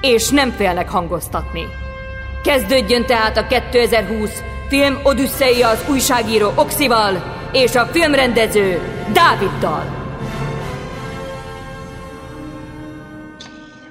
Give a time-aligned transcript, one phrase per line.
[0.00, 1.64] és nem félnek hangoztatni.
[2.42, 8.80] Kezdődjön tehát a 2020 film Odüsszeia az újságíró Oxival és a filmrendező
[9.12, 9.96] Dáviddal.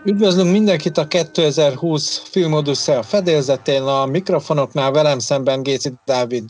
[0.03, 6.45] Üdvözlünk mindenkit a 2020 film Odüsszea fedélzetén, a mikrofonoknál velem szemben Géci Dávid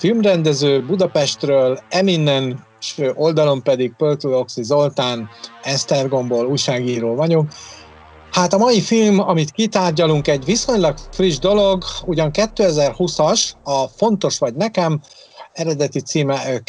[0.00, 2.66] filmrendező Budapestről, Eminen
[3.14, 5.28] oldalon pedig Pöltő Oxi Zoltán,
[5.62, 7.46] Esztergomból újságíró vagyok.
[8.30, 14.54] Hát a mai film, amit kitárgyalunk, egy viszonylag friss dolog, ugyan 2020-as, a Fontos vagy
[14.54, 15.00] nekem,
[15.52, 16.62] eredeti címe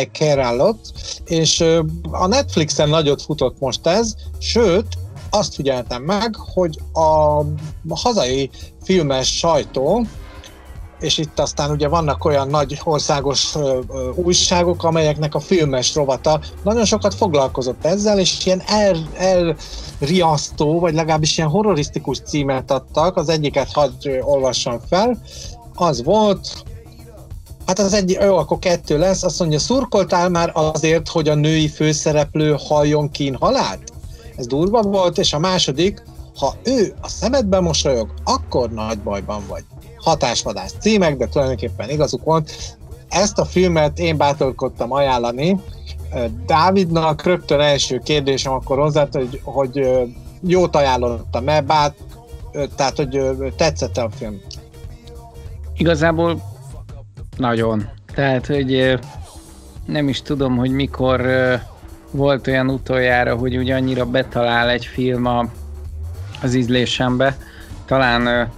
[0.00, 0.78] I Care a Lot,
[1.24, 1.64] és
[2.10, 4.86] a Netflixen nagyot futott most ez, sőt,
[5.30, 7.42] azt figyeltem meg, hogy a
[7.88, 8.50] hazai
[8.82, 10.06] filmes sajtó,
[11.00, 16.40] és itt aztán ugye vannak olyan nagy országos ö, ö, újságok, amelyeknek a filmes rovata
[16.62, 18.96] nagyon sokat foglalkozott ezzel, és ilyen el,
[19.98, 25.18] elriasztó, vagy legalábbis ilyen horrorisztikus címet adtak, az egyiket hadd olvassam fel,
[25.74, 26.64] az volt,
[27.66, 31.68] Hát az egy, jó, akkor kettő lesz, azt mondja, szurkoltál már azért, hogy a női
[31.68, 33.92] főszereplő halljon kín halált?
[34.36, 36.02] Ez durva volt, és a második,
[36.38, 39.64] ha ő a szemedbe mosolyog, akkor nagy bajban vagy
[39.96, 42.76] hatásvadász címek, de tulajdonképpen igazuk volt.
[43.08, 45.60] Ezt a filmet én bátorkodtam ajánlani.
[46.46, 49.88] Dávidnak rögtön első kérdésem akkor hozzá, hogy, hogy
[50.42, 51.94] jót ajánlottam-e, bár,
[52.76, 53.20] tehát, hogy
[53.56, 54.40] tetszett a film?
[55.76, 56.42] Igazából
[57.36, 57.88] nagyon.
[58.14, 58.98] Tehát, hogy
[59.86, 61.26] nem is tudom, hogy mikor
[62.10, 65.44] volt olyan utoljára, hogy ugye annyira betalál egy film a,
[66.42, 67.36] az ízlésembe.
[67.84, 68.50] Talán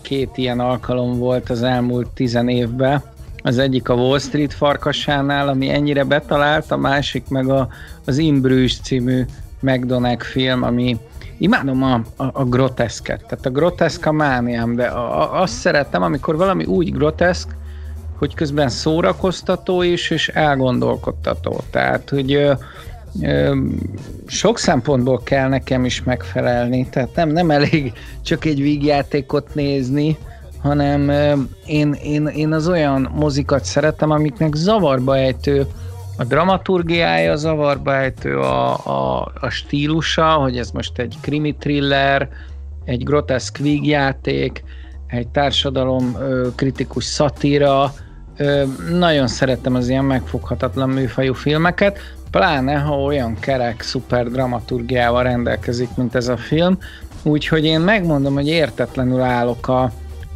[0.00, 3.02] két ilyen alkalom volt az elmúlt tizen évben.
[3.42, 7.68] Az egyik a Wall Street farkasánál, ami ennyire betalált, a másik meg a,
[8.04, 9.24] az Imbrüs című
[9.60, 10.98] McDonagh film, ami
[11.38, 16.02] imádom a, a, a groteszket, tehát a groteszk a mániám, de a, a, azt szeretem,
[16.02, 17.48] amikor valami úgy groteszk,
[18.18, 21.60] hogy közben szórakoztató is, és elgondolkodtató.
[21.70, 22.50] Tehát, hogy
[24.26, 27.92] sok szempontból kell nekem is megfelelni, tehát nem, nem elég
[28.22, 30.18] csak egy vígjátékot nézni,
[30.62, 31.10] hanem
[31.66, 35.66] én, én, én az olyan mozikat szeretem, amiknek zavarba ejtő
[36.16, 42.28] a dramaturgiája, zavarba ejtő a, a, a stílusa, hogy ez most egy krimi thriller,
[42.84, 44.64] egy groteszk vígjáték,
[45.06, 46.16] egy társadalom
[46.54, 47.92] kritikus szatíra,
[48.90, 51.98] nagyon szeretem az ilyen megfoghatatlan műfajú filmeket,
[52.32, 56.78] pláne ha olyan kerek, szuper dramaturgiával rendelkezik, mint ez a film,
[57.22, 59.82] úgyhogy én megmondom, hogy értetlenül állok a,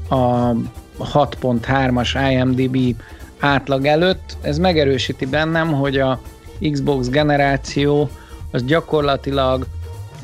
[0.08, 0.52] a
[0.98, 2.96] 6.3-as IMDb
[3.38, 4.36] átlag előtt.
[4.40, 6.20] Ez megerősíti bennem, hogy a
[6.72, 8.10] Xbox generáció
[8.50, 9.66] az gyakorlatilag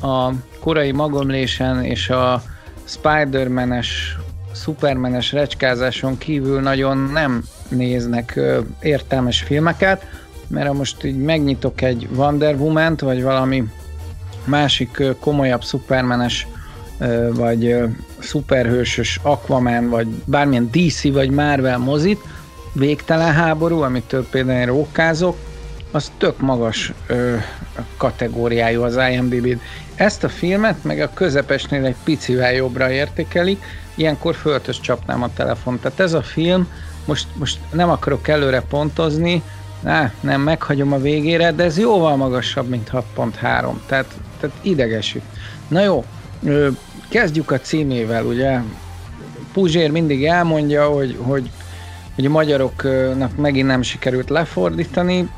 [0.01, 0.29] a
[0.59, 2.43] korai magomlésen és a
[2.83, 4.17] Spider-Man-es,
[4.55, 8.39] Superman-es recskázáson kívül nagyon nem néznek
[8.81, 10.05] értelmes filmeket,
[10.53, 13.63] mert ha most így megnyitok egy Wonder woman vagy valami
[14.45, 16.47] másik komolyabb szupermenes
[17.29, 17.75] vagy
[18.19, 22.19] szuperhősös Aquaman, vagy bármilyen DC vagy Marvel mozit,
[22.73, 25.37] végtelen háború, amitől például én rókázok,
[25.91, 26.93] az tök magas
[27.97, 29.59] kategóriájú az IMDb-n.
[29.95, 33.63] Ezt a filmet meg a közepesnél egy picivel jobbra értékelik,
[33.95, 35.79] ilyenkor föltös csapnám a telefon.
[35.79, 36.67] Tehát ez a film,
[37.05, 39.41] most, most nem akarok előre pontozni,
[39.83, 43.73] Á, nem, meghagyom a végére, de ez jóval magasabb, mint 6.3, tehát,
[44.39, 45.23] tehát idegesít.
[45.67, 46.05] Na jó,
[47.09, 48.59] kezdjük a címével, ugye
[49.53, 51.49] Puzsér mindig elmondja, hogy, hogy,
[52.15, 55.29] hogy a magyaroknak megint nem sikerült lefordítani,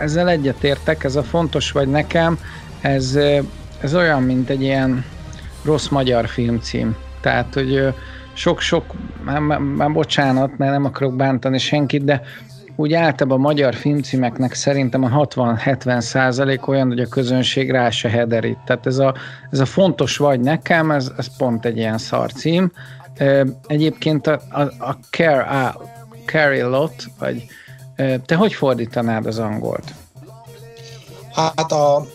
[0.00, 2.38] ezzel egyetértek, ez a fontos vagy nekem,
[2.80, 3.18] ez,
[3.80, 5.04] ez olyan, mint egy ilyen
[5.64, 6.96] rossz magyar filmcím.
[7.20, 7.94] Tehát, hogy
[8.32, 8.84] sok-sok,
[9.24, 12.22] már, már bocsánat, mert nem akarok bántani senkit, de
[12.76, 18.08] úgy általában a magyar filmcímeknek szerintem a 60-70 százalék olyan, hogy a közönség rá se
[18.08, 18.58] hederít.
[18.66, 19.14] Tehát ez a,
[19.50, 22.72] ez a fontos vagy nekem, ez, ez pont egy ilyen szarcím.
[23.66, 25.82] Egyébként a, a, a care, a,
[26.24, 27.46] carry lot, vagy
[28.26, 29.94] te hogy fordítanád az angolt?
[31.34, 32.06] Hát a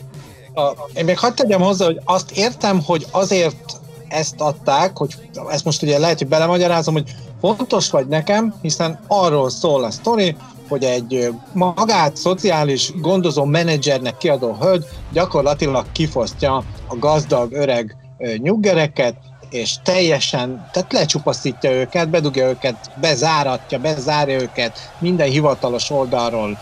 [0.53, 5.15] A, én még hagyd tegyem hozzá, hogy azt értem, hogy azért ezt adták, hogy
[5.49, 10.35] ezt most ugye lehet, hogy belemagyarázom, hogy fontos vagy nekem, hiszen arról szól a sztori,
[10.67, 17.95] hogy egy magát szociális gondozó menedzsernek kiadó hölgy gyakorlatilag kifosztja a gazdag öreg
[18.37, 19.15] nyuggereket,
[19.49, 26.57] és teljesen, tehát lecsupaszítja őket, bedugja őket, bezáratja, bezárja őket minden hivatalos oldalról,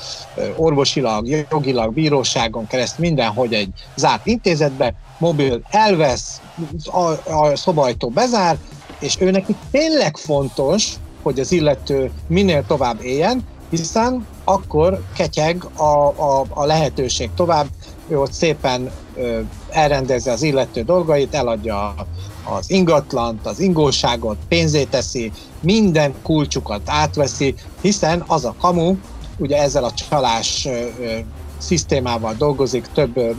[0.55, 6.41] orvosilag, jogilag, bíróságon keresztül, mindenhogy egy zárt intézetbe, mobil elvesz,
[6.85, 8.57] a, a szobajtó bezár,
[8.99, 16.07] és ő neki tényleg fontos, hogy az illető minél tovább éljen, hiszen akkor ketyeg a,
[16.07, 17.67] a, a lehetőség tovább,
[18.07, 19.39] ő ott szépen ö,
[19.69, 21.95] elrendezi az illető dolgait, eladja
[22.43, 28.95] az ingatlant, az ingóságot, pénzét teszi, minden kulcsukat átveszi, hiszen az a kamu,
[29.37, 30.69] ugye ezzel a csalás ö,
[31.01, 31.17] ö,
[31.57, 33.31] szisztémával dolgozik, több ö,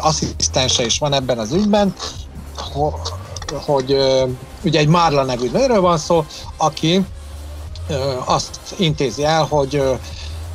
[0.00, 1.94] asszisztense is van ebben az ügyben,
[3.52, 3.96] hogy
[4.64, 6.24] ugye egy Márla nevű nőről van szó,
[6.56, 7.04] aki
[8.24, 9.82] azt intézi el, hogy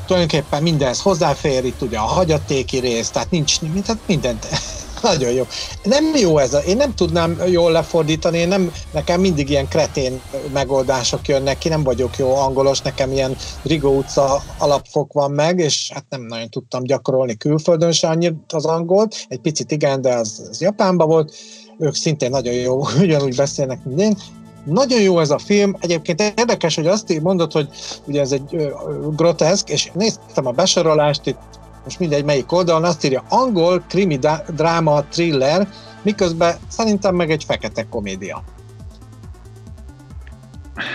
[0.05, 4.47] tulajdonképpen mindenhez hozzáfér, itt ugye a hagyatéki rész, tehát nincs, tehát mindent.
[5.01, 5.43] Nagyon jó.
[5.83, 10.21] Nem jó ez, a, én nem tudnám jól lefordítani, én nem, nekem mindig ilyen kretén
[10.53, 15.91] megoldások jönnek ki, nem vagyok jó angolos, nekem ilyen Rigó utca alapfok van meg, és
[15.93, 20.47] hát nem nagyon tudtam gyakorolni külföldön se annyit az angolt, egy picit igen, de az,
[20.49, 21.33] az Japánban volt,
[21.81, 24.17] ők szintén nagyon jó, ugyanúgy beszélnek, mint én,
[24.63, 27.69] nagyon jó ez a film, egyébként érdekes, hogy azt mondod, hogy
[28.05, 28.73] ugye ez egy
[29.15, 31.39] groteszk, és néztem a besorolást, itt
[31.83, 34.19] most mindegy melyik oldalon, azt írja angol krimi
[34.55, 35.67] dráma thriller,
[36.01, 38.43] miközben szerintem meg egy fekete komédia.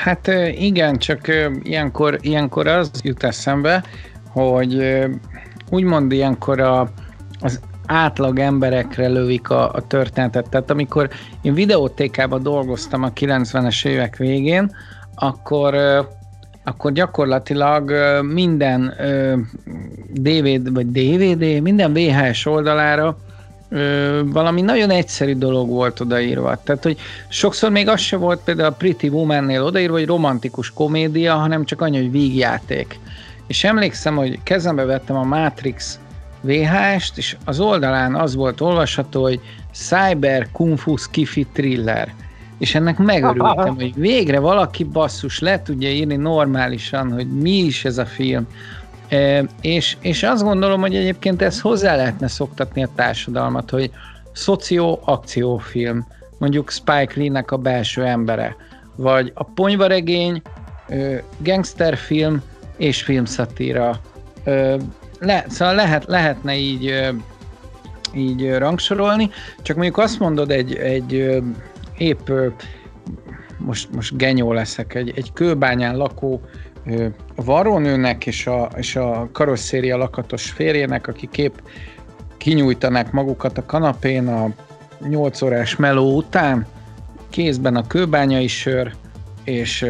[0.02, 0.26] Hát
[0.58, 1.28] igen, csak
[1.62, 3.84] ilyenkor, ilyenkor az jut eszembe,
[4.32, 4.98] hogy
[5.70, 6.90] úgymond ilyenkor a,
[7.40, 10.48] az átlag emberekre lövik a, a történetet.
[10.48, 11.08] Tehát amikor
[11.42, 14.76] én videótékában dolgoztam a 90-es évek végén,
[15.14, 15.74] akkor
[16.64, 17.92] akkor gyakorlatilag
[18.22, 18.94] minden
[20.12, 23.16] DVD, vagy DVD, minden VHS oldalára
[24.24, 26.58] valami nagyon egyszerű dolog volt odaírva.
[26.64, 26.98] Tehát, hogy
[27.28, 31.80] sokszor még az se volt például a Pretty Woman-nél odaírva, hogy romantikus komédia, hanem csak
[31.80, 32.98] annyi, hogy vígjáték.
[33.46, 35.98] És emlékszem, hogy kezembe vettem a Matrix
[36.40, 39.40] VHS-t, és az oldalán az volt olvasható, hogy
[39.72, 42.14] Cyber Kung Fu Skiffy Thriller
[42.58, 47.98] és ennek megörültem, hogy végre valaki basszus le tudja írni normálisan, hogy mi is ez
[47.98, 48.46] a film.
[49.08, 53.90] E, és, és azt gondolom, hogy egyébként ezt hozzá lehetne szoktatni a társadalmat, hogy
[54.32, 56.06] szoció-akciófilm,
[56.38, 58.56] mondjuk Spike Lee-nek a belső embere,
[58.96, 60.42] vagy a ponyvaregény,
[61.38, 62.42] gangsterfilm
[62.76, 64.00] és filmszatíra.
[65.18, 67.12] Le, szóval lehet, lehetne így,
[68.14, 69.30] így rangsorolni,
[69.62, 71.42] csak mondjuk azt mondod egy, egy
[71.98, 72.30] épp
[73.58, 76.40] most, most genyó leszek, egy, egy kőbányán lakó
[77.34, 81.62] varrónőnek és a, és a karosszéria lakatos férjének, aki kép
[82.36, 84.48] kinyújtanák magukat a kanapén a
[85.08, 86.66] 8 órás meló után,
[87.30, 88.94] kézben a kőbányai sör,
[89.44, 89.86] és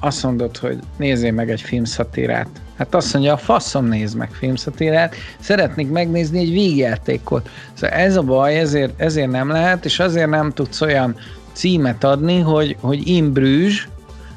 [0.00, 2.48] azt mondod, hogy nézzél meg egy filmszatírát.
[2.76, 7.48] Hát azt mondja, a faszom néz meg filmszatírát, szeretnék megnézni egy vígjátékot.
[7.72, 11.16] Szóval ez a baj, ezért, ezért nem lehet, és azért nem tudsz olyan
[11.52, 13.88] címet adni, hogy, hogy Imbrüzs,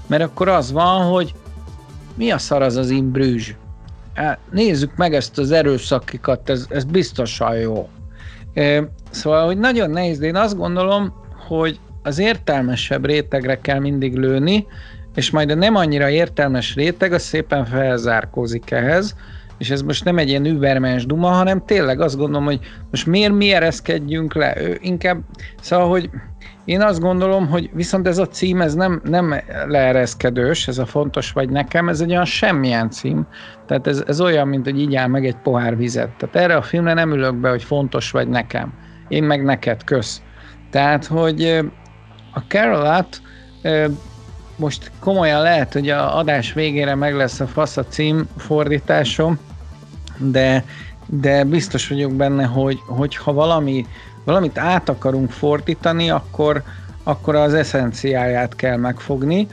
[0.08, 1.34] mert akkor az van, hogy
[2.16, 3.54] mi a szar az az Imbrüzs?
[4.52, 7.90] Nézzük meg ezt az erőszakikat, ez, ez biztosan jó.
[9.10, 11.14] Szóval, hogy nagyon nehéz, de én azt gondolom,
[11.48, 14.66] hogy az értelmesebb rétegre kell mindig lőni,
[15.20, 19.16] és majd a nem annyira értelmes réteg, az szépen felzárkózik ehhez,
[19.58, 22.60] és ez most nem egy ilyen übermens duma, hanem tényleg azt gondolom, hogy
[22.92, 25.20] most miért mi ereszkedjünk le, ő inkább,
[25.62, 26.10] szóval, hogy
[26.66, 29.36] én azt gondolom, hogy viszont ez a cím, ez nem, nem
[29.68, 33.28] leereszkedős, ez a fontos vagy nekem, ez egy olyan semmilyen cím.
[33.68, 36.10] Tehát ez, ez olyan, mint hogy így áll meg egy pohár vizet.
[36.18, 38.74] Tehát erre a filmre nem ülök be, hogy fontos vagy nekem.
[39.08, 40.22] Én meg neked, kösz.
[40.70, 41.60] Tehát, hogy
[42.34, 43.22] a Carolat
[44.60, 49.40] most komolyan lehet, hogy a adás végére meg lesz a fasz a cím fordításom,
[50.18, 50.64] de,
[51.06, 53.86] de biztos vagyok benne, hogy, hogy ha valami
[54.24, 56.64] valamit át akarunk fordítani, akkor,
[57.04, 59.48] akkor az eszenciáját kell megfogni.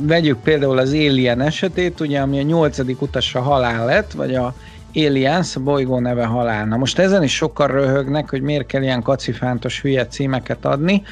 [0.00, 4.54] Vegyük például az Alien esetét, ugye, ami a nyolcadik utasa halál lett, vagy a
[4.94, 6.66] Aliens, a bolygó neve halál.
[6.66, 11.02] Most ezen is sokkal röhögnek, hogy miért kell ilyen kacifántos hülye címeket adni,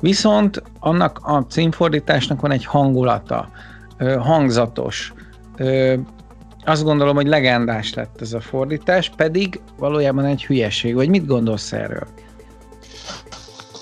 [0.00, 3.48] viszont annak a címfordításnak van egy hangulata,
[4.18, 5.12] hangzatos,
[6.64, 10.94] azt gondolom, hogy legendás lett ez a fordítás, pedig valójában egy hülyeség.
[10.94, 12.06] Vagy mit gondolsz erről?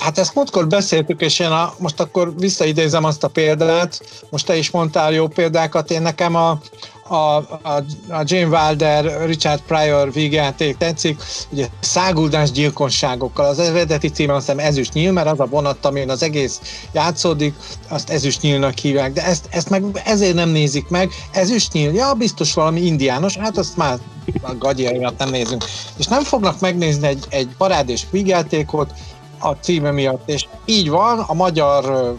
[0.08, 4.00] Hát ezt múltkor beszéltük, és én a, most akkor visszaidézem azt a példát,
[4.30, 6.60] most te is mondtál jó példákat, én nekem a,
[7.08, 14.34] a, a, a Jane Wilder, Richard Pryor vígjáték tetszik, ugye száguldás gyilkosságokkal, az eredeti címe
[14.34, 16.60] azt hiszem ezüst nyíl, mert az a vonat, amin az egész
[16.92, 17.54] játszódik,
[17.88, 22.12] azt ezüst nyílnak hívják, de ezt, ezt meg ezért nem nézik meg, ezüst nyíl, ja,
[22.12, 23.98] biztos valami indiános, hát azt már
[24.42, 25.64] a gagyjaimat nem nézünk.
[25.96, 28.92] És nem fognak megnézni egy, egy parádés vígjátékot,
[29.40, 32.14] a címe miatt, és így van, a magyar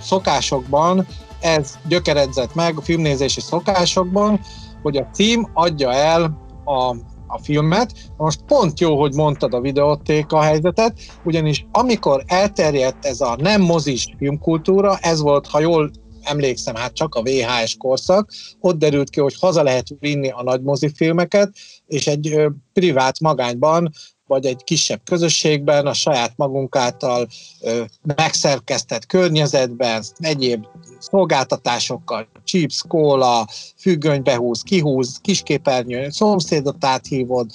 [0.00, 1.06] szokásokban
[1.40, 4.40] ez gyökeredzett meg a filmnézési szokásokban,
[4.82, 6.96] hogy a cím adja el a,
[7.26, 7.92] a filmet.
[8.16, 14.14] Most pont jó, hogy mondtad a videótéka helyzetet, ugyanis amikor elterjedt ez a nem mozis
[14.18, 15.90] filmkultúra, ez volt, ha jól
[16.22, 20.62] emlékszem, hát csak a VHS korszak, ott derült ki, hogy haza lehet vinni a nagy
[20.62, 21.52] mozifilmeket,
[21.86, 23.90] és egy privát magányban
[24.28, 27.26] vagy egy kisebb közösségben, a saját magunk által
[27.60, 27.82] ö,
[28.16, 30.66] megszerkesztett környezetben, egyéb
[30.98, 37.50] szolgáltatásokkal, chips, kóla, függöny behúz, kihúz, kisképernyő, szomszédot áthívod,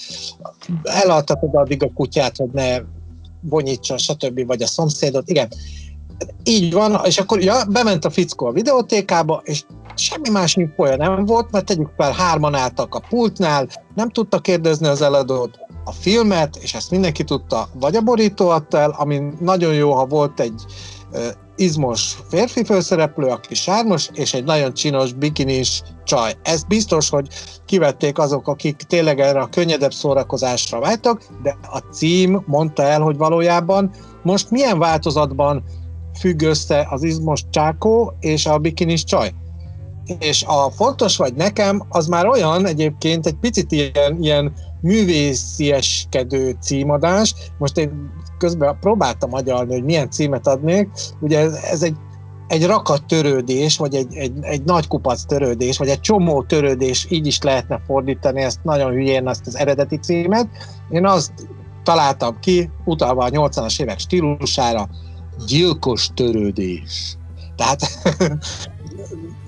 [0.83, 2.77] elaltatod addig a kutyát, hogy ne
[3.41, 4.45] vonyítson, stb.
[4.45, 5.47] vagy a szomszédot, igen.
[6.43, 9.63] Így van, és akkor ja, bement a fickó a videótékába, és
[9.95, 14.87] semmi más infója nem volt, mert tegyük fel, hárman álltak a pultnál, nem tudta kérdezni
[14.87, 19.73] az eladót, a filmet, és ezt mindenki tudta, vagy a borító adta el, ami nagyon
[19.73, 20.65] jó, ha volt egy
[21.55, 26.33] izmos férfi főszereplő, aki sármos, és egy nagyon csinos bikinis csaj.
[26.43, 27.27] Ez biztos, hogy
[27.65, 33.17] kivették azok, akik tényleg erre a könnyedebb szórakozásra vágytak, de a cím mondta el, hogy
[33.17, 33.91] valójában
[34.23, 35.63] most milyen változatban
[36.19, 39.33] függ össze az izmos csákó és a bikinis csaj.
[40.19, 47.33] És a fontos vagy nekem, az már olyan egyébként egy picit ilyen, ilyen művészieskedő címadás.
[47.57, 50.89] Most én közben próbáltam agyalni, hogy milyen címet adnék.
[51.19, 51.95] Ugye ez, ez egy
[52.47, 57.27] egy rakat törődés, vagy egy, egy, egy nagy kupac törődés, vagy egy csomó törődés, így
[57.27, 60.47] is lehetne fordítani ezt nagyon hülyén, azt az eredeti címet.
[60.89, 61.31] Én azt
[61.83, 64.89] találtam ki, utalva a 80-as évek stílusára,
[65.47, 67.17] gyilkos törődés.
[67.55, 67.79] Tehát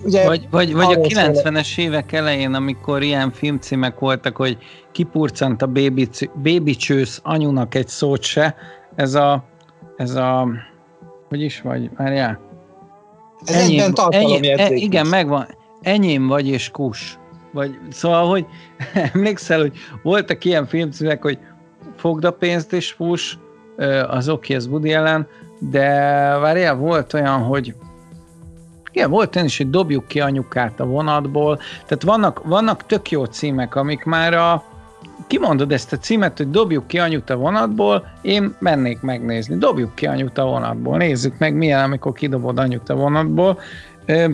[0.05, 4.57] ugye, vagy, vagy, vagy a 90-es évek elején, amikor ilyen filmcímek voltak, hogy
[4.91, 6.09] kipurcant a baby,
[6.43, 8.55] baby csősz anyunak egy szót se,
[8.95, 9.43] ez a,
[9.97, 10.47] ez a,
[11.29, 12.39] hogy is vagy, várjál?
[13.45, 15.47] Ez enyém, enyém, e, Igen, megvan.
[15.81, 17.19] Enyém vagy és kus.
[17.53, 18.45] Vagy, szóval, hogy
[19.13, 21.39] emlékszel, hogy voltak ilyen filmcímek, hogy
[21.97, 23.35] fogd a pénzt és fuss,
[24.07, 25.27] az oké, okay, ez Woody ellen,
[25.59, 25.89] de
[26.37, 27.75] várjál, volt olyan, hogy
[28.95, 33.25] igen, volt olyan is, hogy dobjuk ki anyukát a vonatból, tehát vannak, vannak tök jó
[33.25, 34.63] címek, amik már a,
[35.27, 39.57] kimondod ezt a címet, hogy dobjuk ki anyut a vonatból, én mennék megnézni.
[39.57, 43.59] Dobjuk ki anyut a vonatból, nézzük meg milyen, amikor kidobod anyut a vonatból.
[44.05, 44.29] Ö,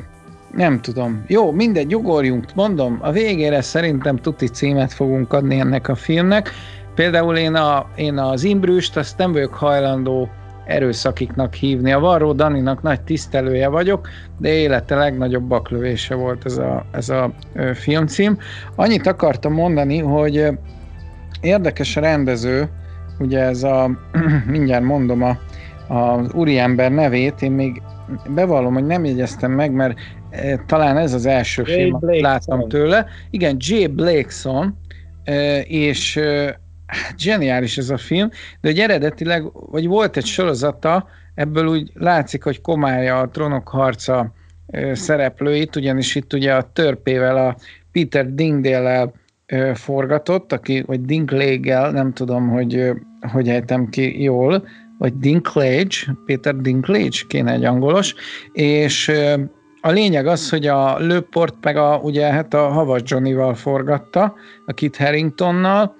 [0.55, 1.23] nem tudom.
[1.27, 2.45] Jó, mindegy, ugorjunk.
[2.55, 6.51] Mondom, a végére szerintem tuti címet fogunk adni ennek a filmnek.
[6.95, 10.29] Például én, a, én az Imbrüst, azt nem vagyok hajlandó
[10.65, 11.91] erőszakiknak hívni.
[11.91, 17.33] A Varró Daninak nagy tisztelője vagyok, de élete legnagyobb baklövése volt ez a, ez a
[17.73, 18.37] filmcím.
[18.75, 20.47] Annyit akartam mondani, hogy
[21.41, 22.69] érdekes a rendező,
[23.19, 23.89] ugye ez a,
[24.47, 25.37] mindjárt mondom a,
[25.93, 27.81] az úriember nevét, én még
[28.29, 29.99] bevallom, hogy nem jegyeztem meg, mert
[30.65, 33.05] talán ez az első Jay film, amit láttam tőle.
[33.29, 34.77] Igen, Jay Blakeson,
[35.63, 36.19] és
[36.91, 38.29] hát ez a film,
[38.61, 44.33] de hogy eredetileg, vagy volt egy sorozata, ebből úgy látszik, hogy komálja a trónok harca
[44.93, 47.55] szereplőit, ugyanis itt ugye a törpével a
[47.91, 49.11] Peter Dingdale
[49.73, 52.91] forgatott, aki, vagy Dinklage-el, nem tudom, hogy
[53.31, 54.67] hogy ejtem ki jól,
[54.97, 55.95] vagy Dinklage,
[56.25, 58.15] Peter Dinklage, kéne egy angolos,
[58.51, 59.11] és
[59.81, 64.33] a lényeg az, hogy a Lőport meg a, ugye, hát a Havas Johnny-val forgatta,
[64.65, 65.95] a Kit Harringtonnal,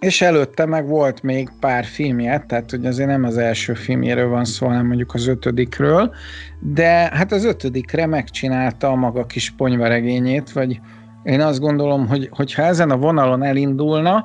[0.00, 4.44] és előtte meg volt még pár filmje, tehát hogy azért nem az első filmjéről van
[4.44, 6.14] szó, hanem mondjuk az ötödikről,
[6.60, 10.80] de hát az ötödikre megcsinálta a maga kis ponyvaregényét, vagy
[11.22, 14.24] én azt gondolom, hogy hogyha ezen a vonalon elindulna,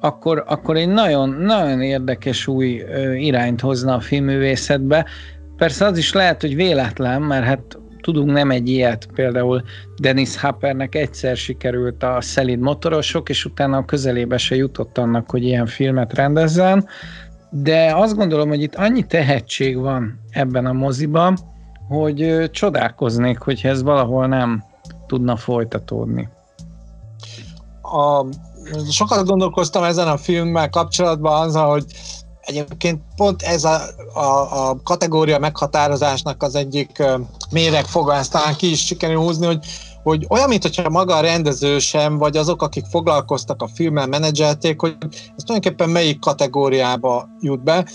[0.00, 2.82] akkor, akkor egy nagyon, nagyon érdekes új
[3.16, 5.06] irányt hozna a filmművészetbe.
[5.56, 9.62] Persze az is lehet, hogy véletlen, mert hát Tudunk nem egy ilyet, például
[10.00, 15.44] Dennis Hoppernek egyszer sikerült a szelid motorosok, és utána a közelébe se jutott annak, hogy
[15.44, 16.88] ilyen filmet rendezzen,
[17.50, 21.36] de azt gondolom, hogy itt annyi tehetség van ebben a moziban,
[21.88, 24.64] hogy csodálkoznék, hogyha ez valahol nem
[25.06, 26.28] tudna folytatódni.
[27.82, 28.26] a,
[28.90, 31.84] sokat gondolkoztam ezen a filmmel kapcsolatban azzal, hogy
[32.44, 33.80] egyébként pont ez a,
[34.14, 34.20] a,
[34.68, 37.02] a kategória meghatározásnak az egyik
[37.50, 39.64] méregfoga, ezt talán ki is sikerül húzni, hogy,
[40.02, 44.96] hogy olyan, mintha maga a rendező sem, vagy azok, akik foglalkoztak a filmmel, menedzselték, hogy
[45.10, 47.86] ez tulajdonképpen melyik kategóriába jut be.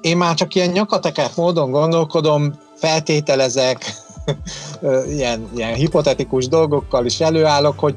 [0.00, 3.94] Én már csak ilyen nyakateket módon gondolkodom, feltételezek,
[5.16, 7.94] ilyen, ilyen hipotetikus dolgokkal is előállok, hogy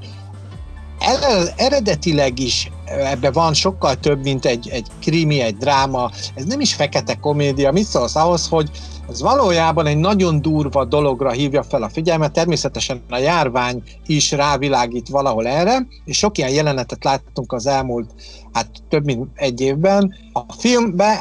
[1.55, 6.73] eredetileg is ebben van sokkal több, mint egy, egy krimi, egy dráma, ez nem is
[6.73, 7.71] fekete komédia.
[7.71, 8.71] Mit szólsz ahhoz, hogy
[9.09, 15.07] ez valójában egy nagyon durva dologra hívja fel a figyelmet, természetesen a járvány is rávilágít
[15.07, 18.13] valahol erre, és sok ilyen jelenetet láttunk az elmúlt,
[18.53, 20.15] hát több mint egy évben.
[20.33, 21.17] A filmben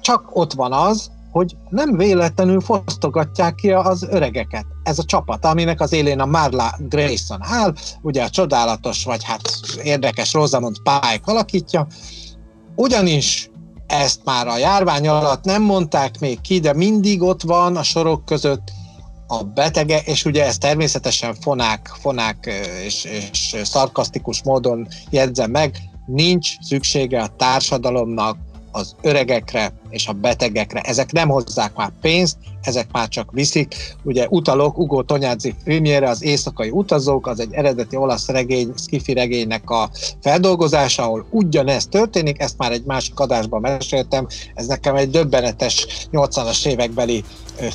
[0.00, 4.66] csak ott van az, hogy nem véletlenül fosztogatják ki az öregeket.
[4.82, 9.40] Ez a csapat, aminek az élén a Marla Grayson áll, ugye a csodálatos, vagy hát
[9.82, 11.86] érdekes Rosamund Pike alakítja,
[12.76, 13.50] ugyanis
[13.86, 18.24] ezt már a járvány alatt nem mondták még ki, de mindig ott van a sorok
[18.24, 18.72] között
[19.26, 22.50] a betege, és ugye ez természetesen fonák, fonák
[22.84, 25.76] és, és szarkasztikus módon jegyzem meg,
[26.06, 28.38] nincs szüksége a társadalomnak
[28.78, 30.80] az öregekre és a betegekre.
[30.80, 33.74] Ezek nem hozzák már pénzt, ezek már csak viszik.
[34.02, 39.70] Ugye utalok Ugo Tonyádzi filmjére, az Éjszakai utazók, az egy eredeti olasz regény, skifi regénynek
[39.70, 45.86] a feldolgozása, ahol ugyanez történik, ezt már egy másik adásban meséltem, ez nekem egy döbbenetes
[46.12, 47.24] 80-as évekbeli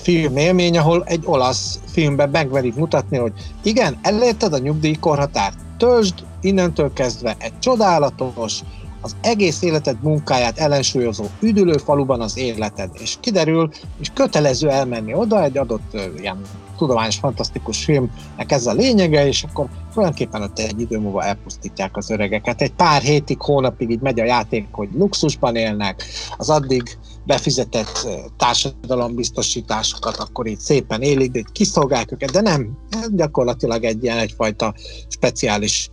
[0.02, 3.34] filmélmény, ahol egy olasz filmben megverik mutatni, hogy
[3.64, 8.60] igen, elérted a nyugdíjkorhatárt, töltsd innentől kezdve egy csodálatos,
[9.04, 13.70] az egész életed munkáját ellensúlyozó üdülő faluban az életed, és kiderül,
[14.00, 16.42] és kötelező elmenni oda egy adott ilyen
[16.78, 22.10] tudományos, fantasztikus filmnek ez a lényege, és akkor tulajdonképpen ott egy idő múlva elpusztítják az
[22.10, 22.62] öregeket.
[22.62, 26.04] Egy pár hétig, hónapig így megy a játék, hogy luxusban élnek,
[26.38, 32.78] az addig befizetett társadalombiztosításokat akkor így szépen élik, de kiszolgálják őket, de nem,
[33.10, 34.74] gyakorlatilag egy ilyen egyfajta
[35.08, 35.90] speciális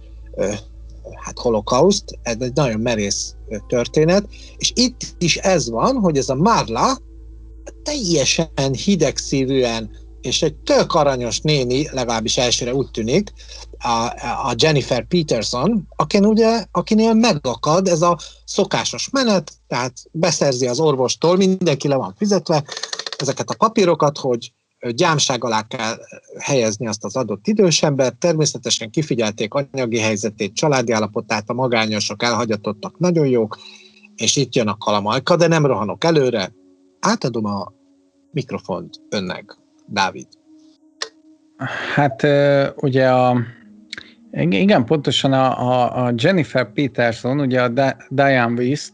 [1.15, 3.35] hát holokauszt, ez egy nagyon merész
[3.67, 6.99] történet, és itt is ez van, hogy ez a Marla
[7.83, 13.33] teljesen hidegszívűen és egy tök aranyos néni, legalábbis elsőre úgy tűnik,
[13.79, 14.05] a,
[14.49, 21.37] a Jennifer Peterson, akin ugye, akinél megakad ez a szokásos menet, tehát beszerzi az orvostól,
[21.37, 22.65] mindenki le van fizetve
[23.17, 24.53] ezeket a papírokat, hogy
[24.89, 25.97] gyámság alá kell
[26.39, 32.99] helyezni azt az adott idős embert, természetesen kifigyelték anyagi helyzetét, családi állapotát, a magányosok, elhagyatottak
[32.99, 33.59] nagyon jók,
[34.17, 36.53] és itt jön a kalamajka, de nem rohanok előre.
[37.01, 37.73] Átadom a
[38.31, 40.27] mikrofont önnek, Dávid.
[41.95, 42.27] Hát
[42.77, 43.37] ugye a
[44.31, 48.93] igen, pontosan a, a, Jennifer Peterson, ugye a Diane Wist,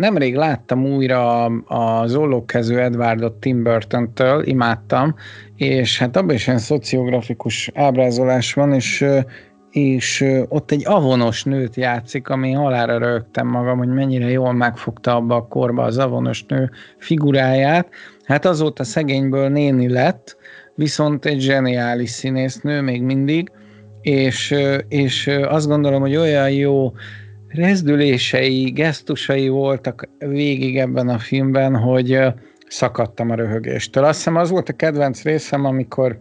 [0.00, 5.14] nemrég láttam újra az ollókező Edwardot Tim Burton-től, imádtam,
[5.56, 9.06] és hát abban is ilyen szociografikus ábrázolás van, és
[9.70, 15.34] és ott egy avonos nőt játszik, ami halára rögtem magam, hogy mennyire jól megfogta abba
[15.34, 17.88] a korba az avonos nő figuráját.
[18.24, 20.36] Hát azóta szegényből néni lett,
[20.74, 23.50] viszont egy zseniális színésznő még mindig,
[24.00, 24.54] és,
[24.88, 26.92] és azt gondolom, hogy olyan jó
[27.50, 32.18] rezdülései, gesztusai voltak végig ebben a filmben, hogy
[32.68, 34.04] szakadtam a röhögéstől.
[34.04, 36.18] Azt hiszem az volt a kedvenc részem, amikor,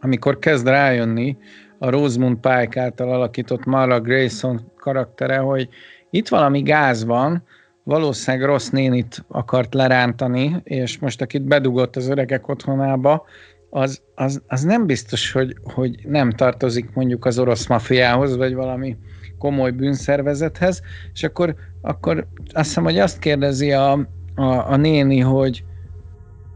[0.00, 1.36] amikor kezd rájönni
[1.78, 5.68] a Rosemund Pike által alakított Mara Grayson karaktere, hogy
[6.10, 7.42] itt valami gáz van,
[7.82, 13.24] valószínűleg rossz nénit akart lerántani, és most akit bedugott az öregek otthonába,
[13.70, 18.96] az, az, az nem biztos, hogy, hogy nem tartozik mondjuk az orosz mafiához, vagy valami
[19.38, 23.92] komoly bűnszervezethez, és akkor, akkor azt hiszem, hogy azt kérdezi a,
[24.34, 25.64] a, a néni, hogy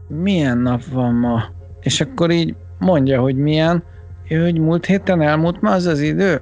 [0.07, 1.43] milyen nap van ma,
[1.81, 3.83] és akkor így mondja, hogy milyen,
[4.27, 6.41] hogy múlt héten elmúlt ma az az idő,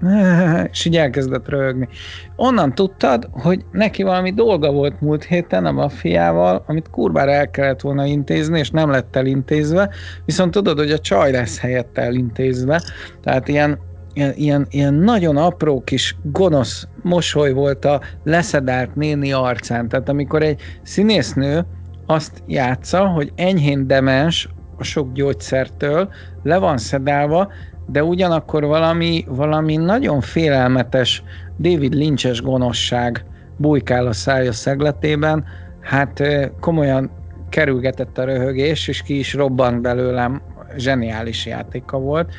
[0.72, 1.88] és így elkezdett röhögni.
[2.36, 7.80] Onnan tudtad, hogy neki valami dolga volt múlt héten a maffiával, amit kurvára el kellett
[7.80, 9.90] volna intézni, és nem lett elintézve,
[10.24, 12.82] viszont tudod, hogy a csaj lesz helyette elintézve,
[13.22, 13.78] tehát ilyen
[14.14, 19.88] ilyen, ilyen, ilyen nagyon apró kis gonosz mosoly volt a leszedált néni arcán.
[19.88, 21.66] Tehát amikor egy színésznő
[22.06, 24.48] azt játsza, hogy enyhén demens
[24.78, 26.08] a sok gyógyszertől,
[26.42, 27.52] le van szedálva,
[27.86, 31.22] de ugyanakkor valami, valami nagyon félelmetes
[31.58, 33.24] David Lynch-es gonoszság
[33.56, 35.44] bujkál a szája szegletében,
[35.80, 36.22] hát
[36.60, 37.10] komolyan
[37.48, 40.42] kerülgetett a röhögés, és ki is robbant belőlem,
[40.76, 42.32] zseniális játéka volt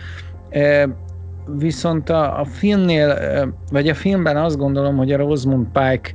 [1.47, 3.17] viszont a, a filmnél,
[3.71, 6.13] vagy a filmben azt gondolom, hogy a Rosamund Pike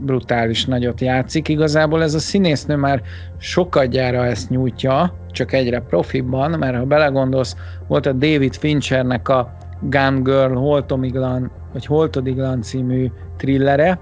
[0.00, 1.48] brutális nagyot játszik.
[1.48, 3.02] Igazából ez a színésznő már
[3.38, 10.22] sokadjára ezt nyújtja, csak egyre profibban, mert ha belegondolsz, volt a David Finchernek a Gun
[10.22, 13.98] Girl Holtomiglan, vagy Holtodiglan című thrillere,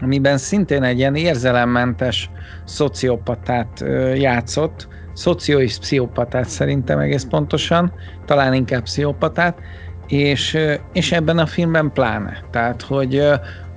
[0.00, 2.30] amiben szintén egy ilyen érzelemmentes
[2.64, 7.92] szociopatát játszott, szocio és pszichopatát szerintem egész pontosan,
[8.24, 9.58] talán inkább pszichopatát,
[10.06, 10.58] és,
[10.92, 12.42] és ebben a filmben pláne.
[12.50, 13.22] Tehát, hogy,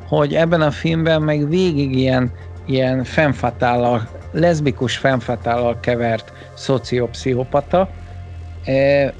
[0.07, 2.31] hogy ebben a filmben meg végig ilyen,
[2.65, 7.89] ilyen fenfatállal, leszbikus fenfatállal kevert szociopszichopata,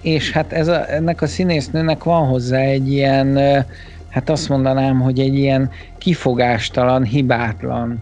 [0.02, 3.38] és hát ez a, ennek a színésznőnek van hozzá egy ilyen,
[4.10, 8.02] hát azt mondanám, hogy egy ilyen kifogástalan, hibátlan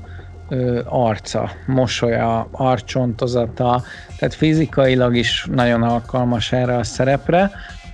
[0.49, 3.83] ö, arca, mosolya, arcsontozata,
[4.17, 7.51] tehát fizikailag is nagyon alkalmas erre a szerepre,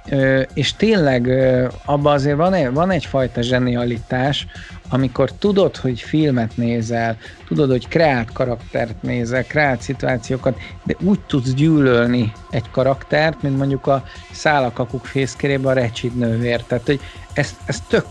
[0.10, 4.48] ö, és tényleg ö, abban azért van, egy, van egyfajta zsenialitás,
[4.90, 11.54] amikor tudod, hogy filmet nézel, tudod, hogy kreált karaktert nézel, kreált szituációkat, de úgy tudsz
[11.54, 16.64] gyűlölni egy karaktert, mint mondjuk a szálakakuk fészkerébe a recsid nővér.
[16.64, 17.00] Tehát, hogy
[17.34, 18.06] ez, ez tök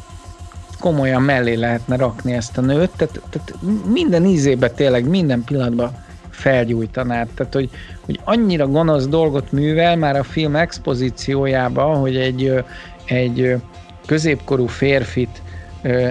[0.81, 3.55] komolyan mellé lehetne rakni ezt a nőt, tehát, tehát
[3.87, 5.97] minden ízébe tényleg, minden pillanatban
[6.31, 7.29] felgyújtanád.
[7.35, 12.65] Tehát, hogy, hogy annyira gonosz dolgot művel már a film expozíciójában, hogy egy,
[13.05, 13.57] egy
[14.07, 15.43] középkorú férfit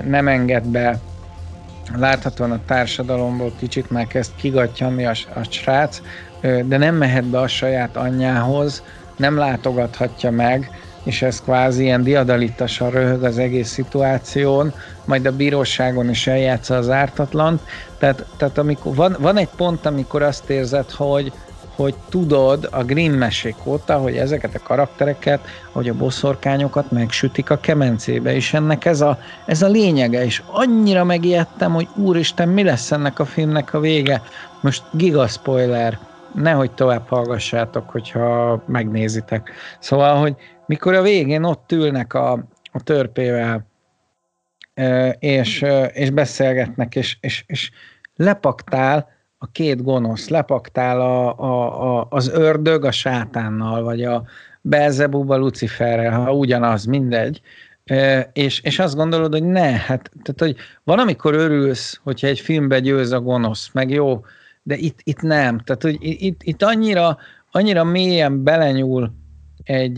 [0.08, 1.00] nem enged be.
[1.96, 6.02] Láthatóan a társadalomból kicsit már kezd kigatyanni a, a srác,
[6.42, 8.84] de nem mehet be a saját anyjához,
[9.18, 10.72] nem látogathatja meg,
[11.10, 14.74] és ez kvázi ilyen diadalitasan röhög az egész szituáción,
[15.06, 17.60] majd a bíróságon is eljátsza az ártatlan.
[17.98, 21.32] Tehát, tehát amikor van, van egy pont, amikor azt érzed, hogy,
[21.76, 25.40] hogy tudod a Grimm mesék óta, hogy ezeket a karaktereket,
[25.72, 31.04] hogy a boszorkányokat megsütik a kemencébe, és ennek ez a, ez a lényege, és annyira
[31.04, 34.22] megijedtem, hogy úristen, mi lesz ennek a filmnek a vége.
[34.62, 36.00] Most giga spoiler,
[36.34, 39.52] nehogy tovább hallgassátok, hogyha megnézitek.
[39.80, 40.36] Szóval, hogy
[40.70, 42.32] mikor a végén ott ülnek a,
[42.72, 43.68] a törpével,
[45.20, 47.72] és, és beszélgetnek, és, és, és
[48.16, 54.24] lepaktál a két gonosz, lepaktál a, a, a, az ördög a sátánnal, vagy a
[54.62, 57.42] Belzebuba Luciferrel, ha ugyanaz, mindegy,
[58.34, 62.80] és, és azt gondolod, hogy ne, hát tehát, hogy van, amikor örülsz, hogyha egy filmbe
[62.80, 64.26] győz a gonosz, meg jó,
[64.64, 65.60] de itt, itt nem.
[65.60, 67.18] Tehát, hogy itt, itt annyira,
[67.52, 69.18] annyira mélyen belenyúl
[69.64, 69.98] egy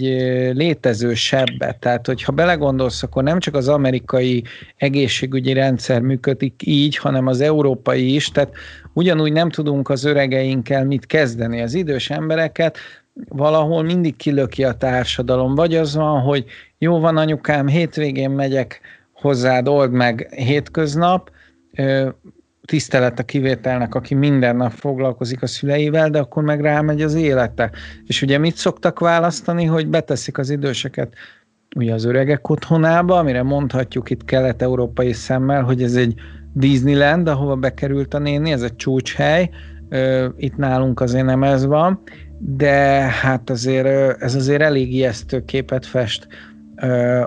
[0.54, 1.78] létező sebbe.
[1.80, 4.44] Tehát, hogyha belegondolsz, akkor nem csak az amerikai
[4.78, 8.54] egészségügyi rendszer működik így, hanem az európai is, tehát
[8.94, 11.62] ugyanúgy nem tudunk az öregeinkkel mit kezdeni.
[11.62, 12.78] Az idős embereket
[13.30, 15.56] valahol mindig kilöki a társadalom.
[15.56, 16.46] Vagy az van, hogy
[16.78, 18.82] jó van anyukám, hétvégén megyek
[19.14, 21.32] hozzád, old meg hétköznap,
[22.72, 27.72] tisztelet a kivételnek, aki minden nap foglalkozik a szüleivel, de akkor meg rámegy az élete.
[28.06, 31.14] És ugye mit szoktak választani, hogy beteszik az időseket
[31.76, 36.14] ugye az öregek otthonába, amire mondhatjuk itt kelet-európai szemmel, hogy ez egy
[36.54, 39.50] Disneyland, ahova bekerült a néni, ez egy csúcshely,
[40.38, 42.02] itt nálunk azért nem ez van,
[42.40, 42.80] de
[43.22, 46.28] hát azért ez azért elég ijesztő képet fest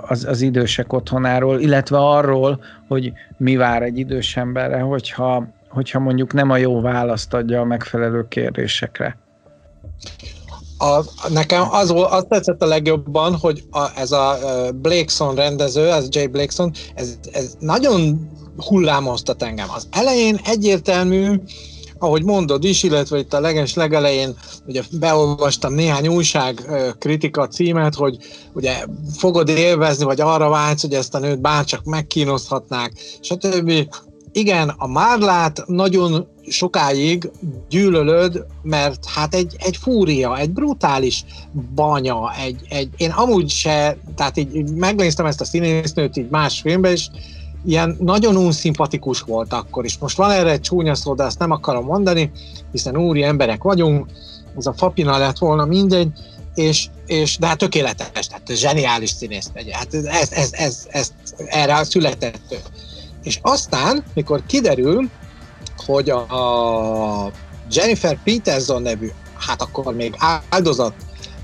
[0.01, 6.33] az, az idősek otthonáról, illetve arról, hogy mi vár egy idős emberre, hogyha, hogyha mondjuk
[6.33, 9.19] nem a jó választ adja a megfelelő kérdésekre.
[10.79, 14.37] A, nekem az, az tetszett a legjobban, hogy a, ez a
[14.75, 19.69] Blakeson rendező, ez Jay Blakeson, ez, ez nagyon hullámoztat engem.
[19.75, 21.41] Az elején egyértelmű,
[21.99, 24.35] ahogy mondod is, illetve itt a leges legelején
[24.67, 26.63] ugye beolvastam néhány újság
[26.99, 28.17] kritika címet, hogy
[28.53, 28.85] ugye
[29.17, 33.73] fogod élvezni, vagy arra vágysz, hogy ezt a nőt bárcsak megkínozhatnák, stb.
[34.33, 37.31] Igen, a Márlát nagyon sokáig
[37.69, 41.25] gyűlölöd, mert hát egy, egy fúria, egy brutális
[41.75, 46.93] banya, egy, egy, én amúgy se, tehát így megnéztem ezt a színésznőt így más filmben,
[46.93, 47.09] és
[47.65, 49.99] ilyen nagyon unszimpatikus volt akkor is.
[49.99, 52.31] Most van erre egy csúnya szó, de azt nem akarom mondani,
[52.73, 54.07] hiszen úri emberek vagyunk,
[54.57, 56.09] ez a Fapina lett volna mindegy,
[56.55, 59.71] és, és de hát tökéletes, tehát zseniális színész megy.
[59.73, 62.63] Hát ez, ez, ez, ez, ez erre született.
[63.23, 65.11] És aztán, mikor kiderül,
[65.87, 67.31] hogy a,
[67.71, 70.17] Jennifer Peterson nevű, hát akkor még
[70.51, 70.95] áldozat,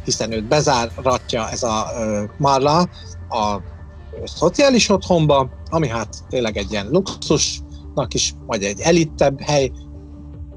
[0.05, 2.89] hiszen őt bezáratja ez a uh, Marla
[3.29, 3.57] a
[4.25, 9.71] szociális otthonba, ami hát tényleg egy ilyen luxusnak is, vagy egy elittebb hely,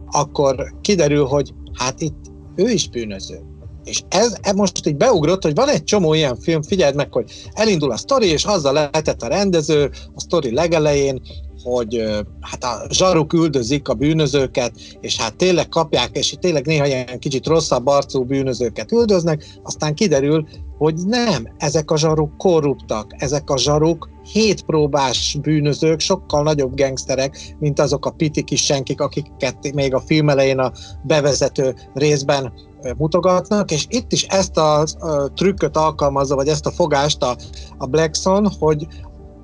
[0.08, 3.42] akkor kiderül, hogy hát itt ő is bűnöző.
[3.84, 7.32] És ez, ez most így beugrott, hogy van egy csomó ilyen film, figyeld meg, hogy
[7.54, 11.22] elindul a sztori, és azzal lehetett a rendező a sztori legelején,
[11.64, 17.20] hogy hát a zsaruk üldözik a bűnözőket, és hát tényleg kapják, és tényleg néha ilyen
[17.20, 20.48] kicsit rosszabb arcú bűnözőket üldöznek, aztán kiderül,
[20.78, 27.80] hogy nem, ezek a zsaruk korruptak, ezek a zsaruk hétpróbás bűnözők, sokkal nagyobb gengszterek, mint
[27.80, 30.72] azok a piti kis senkik, akiket még a film elején a
[31.04, 32.54] bevezető részben
[32.98, 37.36] mutogatnak, és itt is ezt a, a trükköt alkalmazza, vagy ezt a fogást a,
[37.78, 38.88] a Blackson, hogy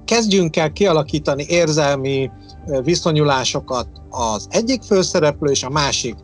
[0.10, 2.32] kezdjünk el kialakítani érzelmi
[2.84, 6.15] viszonyulásokat az egyik főszereplő és a másik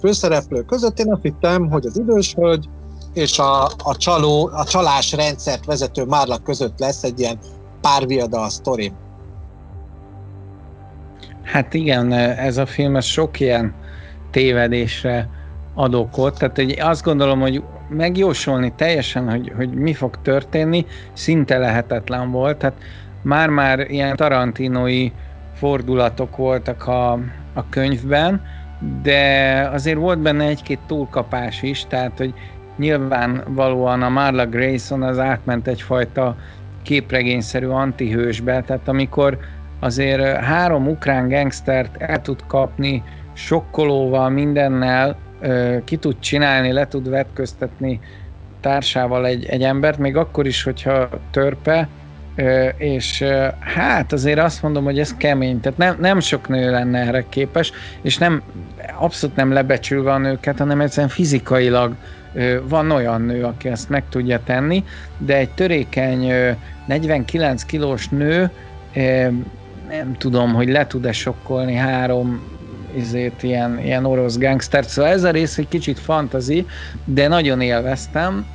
[0.00, 0.98] főszereplő között.
[0.98, 2.68] Én azt hittem, hogy az idős hölgy
[3.14, 7.38] és a, a, csaló, a csalás rendszert vezető Márla között lesz egy ilyen
[7.80, 8.92] párviadal sztori.
[11.42, 13.74] Hát igen, ez a film ez sok ilyen
[14.30, 15.28] tévedésre
[15.74, 21.58] ad okot, tehát hogy azt gondolom, hogy megjósolni teljesen, hogy, hogy mi fog történni, szinte
[21.58, 22.76] lehetetlen volt, tehát
[23.26, 25.12] már-már ilyen tarantinoi
[25.54, 27.12] fordulatok voltak a,
[27.52, 28.42] a könyvben,
[29.02, 32.34] de azért volt benne egy-két túlkapás is, tehát hogy
[32.76, 36.36] nyilvánvalóan a Marla Grayson az átment egyfajta
[36.82, 39.38] képregényszerű antihősbe, tehát amikor
[39.80, 45.16] azért három ukrán gangstert el tud kapni, sokkolóval, mindennel,
[45.84, 48.00] ki tud csinálni, le tud vetköztetni
[48.60, 51.88] társával egy, egy embert, még akkor is, hogyha törpe,
[52.76, 53.24] és
[53.60, 57.72] hát azért azt mondom, hogy ez kemény, tehát nem, nem sok nő lenne erre képes,
[58.02, 58.42] és nem
[58.98, 61.94] abszolút nem lebecsülve a nőket, hanem egyszerűen fizikailag
[62.68, 64.84] van olyan nő, aki ezt meg tudja tenni,
[65.18, 66.32] de egy törékeny
[66.86, 68.50] 49 kilós nő
[69.88, 72.54] nem tudom, hogy le tud-e sokkolni három
[72.96, 76.66] izét, ilyen, ilyen orosz gangstert, szóval ez a rész egy kicsit fantazi,
[77.04, 78.46] de nagyon élveztem,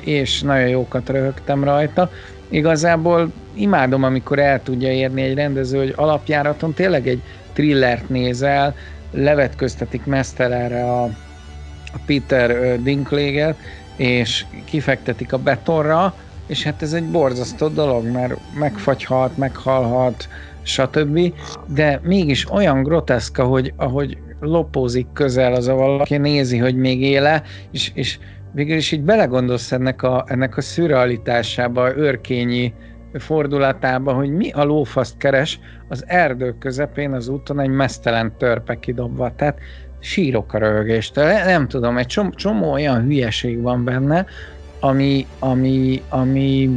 [0.00, 2.10] és nagyon jókat röhögtem rajta.
[2.48, 8.74] Igazából imádom, amikor el tudja érni egy rendező, hogy alapjáraton tényleg egy thrillert nézel,
[9.10, 11.02] levetköztetik mesztelenre a,
[11.92, 13.56] a Peter Dinklaget,
[13.96, 16.14] és kifektetik a betonra,
[16.46, 20.28] és hát ez egy borzasztó dolog, mert megfagyhat, meghalhat,
[20.62, 21.34] stb.
[21.66, 27.42] De mégis olyan groteszka, hogy ahogy lopózik közel az a valaki, nézi, hogy még éle,
[27.70, 28.18] és, és
[28.52, 32.74] végül is így belegondolsz ennek a, ennek a szürrealitásába, őrkényi
[33.14, 39.32] fordulatába, hogy mi a lófaszt keres az erdő közepén az úton egy mesztelen törpe kidobva.
[39.36, 39.58] Tehát
[40.00, 41.24] sírok a röhögéstől.
[41.24, 44.26] Nem tudom, egy csomó, csomó olyan hülyeség van benne,
[44.80, 46.70] ami, ami, ami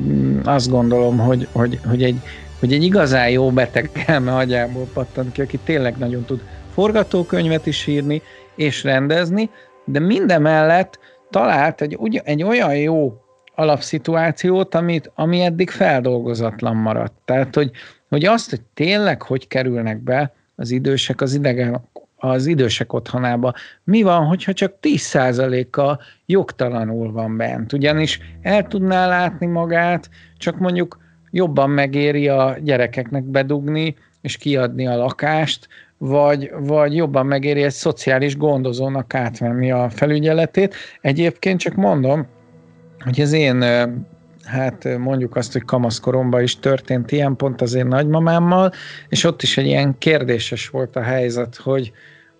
[0.43, 2.19] azt gondolom, hogy, hogy, hogy, egy,
[2.59, 6.41] hogy egy igazán jó beteg elme agyából pattant ki, aki tényleg nagyon tud
[6.73, 8.21] forgatókönyvet is írni
[8.55, 9.49] és rendezni,
[9.85, 10.99] de mindemellett
[11.31, 13.21] talált egy, egy olyan jó
[13.55, 17.13] alapszituációt, amit, ami eddig feldolgozatlan maradt.
[17.25, 17.71] Tehát, hogy,
[18.09, 21.89] hogy azt, hogy tényleg hogy kerülnek be az idősek az idegen
[22.23, 23.53] az idősek otthonába.
[23.83, 27.73] Mi van, hogyha csak 10%-a jogtalanul van bent?
[27.73, 30.99] Ugyanis el tudná látni magát, csak mondjuk
[31.31, 35.67] jobban megéri a gyerekeknek bedugni, és kiadni a lakást,
[36.03, 40.75] vagy, vagy jobban megéri egy szociális gondozónak átvenni a felügyeletét.
[41.01, 42.27] Egyébként csak mondom,
[42.99, 43.63] hogy az én
[44.43, 48.71] hát mondjuk azt, hogy kamaszkoromban is történt ilyen pont az én nagymamámmal,
[49.09, 51.91] és ott is egy ilyen kérdéses volt a helyzet, hogy,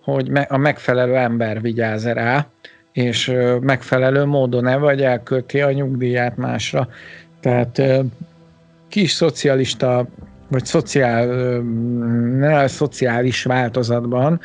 [0.04, 2.46] hogy a megfelelő ember vigyáz rá,
[2.92, 6.88] és megfelelő módon e vagy elkölti a nyugdíját másra.
[7.40, 7.82] Tehát
[8.88, 10.06] kis szocialista
[10.52, 11.26] vagy szociál,
[12.38, 14.40] ne, szociális változatban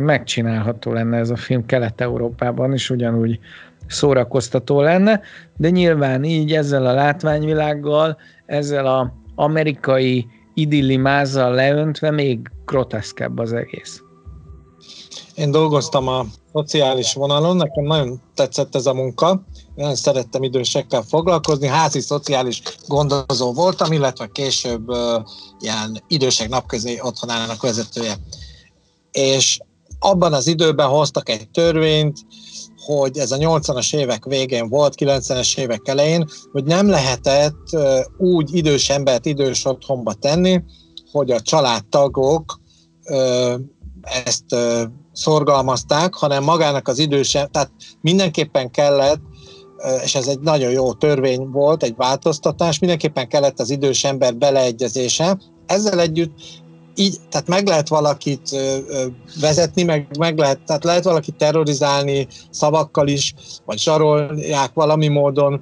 [0.00, 3.38] megcsinálható lenne ez a film Kelet-Európában, és ugyanúgy
[3.86, 5.20] szórakoztató lenne,
[5.56, 14.02] de nyilván így ezzel a látványvilággal, ezzel a amerikai idillimázzal leöntve még groteszkebb az egész.
[15.34, 21.66] Én dolgoztam a szociális vonalon, nekem nagyon tetszett ez a munka, nagyon szerettem idősekkel foglalkozni,
[21.66, 24.98] házi szociális gondozó voltam, illetve később uh,
[25.60, 28.14] ilyen idősek napközi otthonának vezetője.
[29.10, 29.58] És
[29.98, 32.18] abban az időben hoztak egy törvényt,
[32.86, 38.54] hogy ez a 80-as évek végén volt, 90-es évek elején, hogy nem lehetett uh, úgy
[38.54, 40.62] idős embert idős otthonba tenni,
[41.12, 42.60] hogy a családtagok
[43.04, 43.54] uh,
[44.02, 44.44] ezt
[45.12, 49.20] szorgalmazták, hanem magának az idősebb, tehát mindenképpen kellett,
[50.04, 55.38] és ez egy nagyon jó törvény volt, egy változtatás, mindenképpen kellett az idős ember beleegyezése.
[55.66, 56.32] Ezzel együtt
[56.94, 58.56] így, tehát meg lehet valakit
[59.40, 65.60] vezetni, meg, meg lehet, tehát lehet valakit terrorizálni szavakkal is, vagy zsarolják valami módon,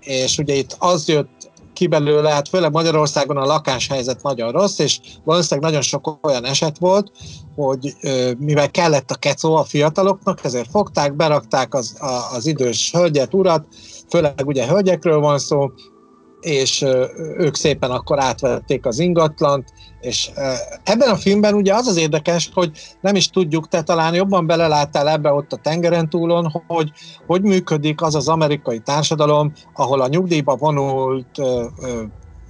[0.00, 1.35] és ugye itt az jött
[1.76, 6.78] ki belőle, hát főleg Magyarországon a lakáshelyzet nagyon rossz, és valószínűleg nagyon sok olyan eset
[6.78, 7.12] volt,
[7.54, 7.94] hogy
[8.38, 11.96] mivel kellett a kecó a fiataloknak, ezért fogták, berakták az,
[12.34, 13.66] az idős hölgyet, urat,
[14.08, 15.70] főleg ugye hölgyekről van szó,
[16.46, 16.84] és
[17.36, 20.30] ők szépen akkor átvették az ingatlant, és
[20.82, 25.08] ebben a filmben ugye az az érdekes, hogy nem is tudjuk, te talán jobban beleláttál
[25.08, 26.90] ebbe ott a tengeren túlon, hogy
[27.26, 31.40] hogy működik az az amerikai társadalom, ahol a nyugdíjba vonult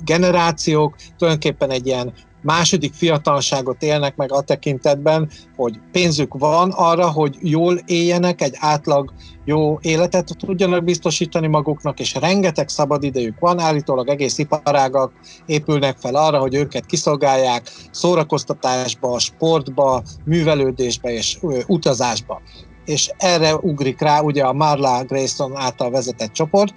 [0.04, 7.36] generációk tulajdonképpen egy ilyen második fiatalságot élnek meg a tekintetben, hogy pénzük van arra, hogy
[7.40, 9.12] jól éljenek, egy átlag
[9.44, 15.12] jó életet tudjanak biztosítani maguknak, és rengeteg szabad idejük van, állítólag egész iparágak
[15.46, 22.40] épülnek fel arra, hogy őket kiszolgálják szórakoztatásba, sportba, művelődésbe és utazásba.
[22.84, 26.74] És erre ugrik rá ugye a Marla Grayson által vezetett csoport,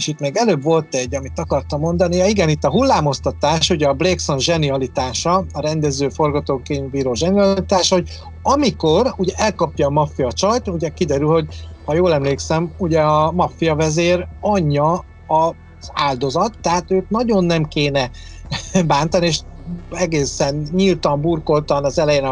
[0.00, 3.86] és itt még előbb volt egy, amit akartam mondani, ja, igen, itt a hullámoztatás, ugye
[3.86, 8.08] a Blakeson zsenialitása, a rendező forgatókönyvíró zsenialitása, hogy
[8.42, 11.46] amikor ugye elkapja a maffia csajt, ugye kiderül, hogy
[11.84, 18.10] ha jól emlékszem, ugye a maffia vezér anyja az áldozat, tehát őt nagyon nem kéne
[18.86, 19.40] bántani, és
[19.90, 22.24] egészen nyíltan, burkoltan az elején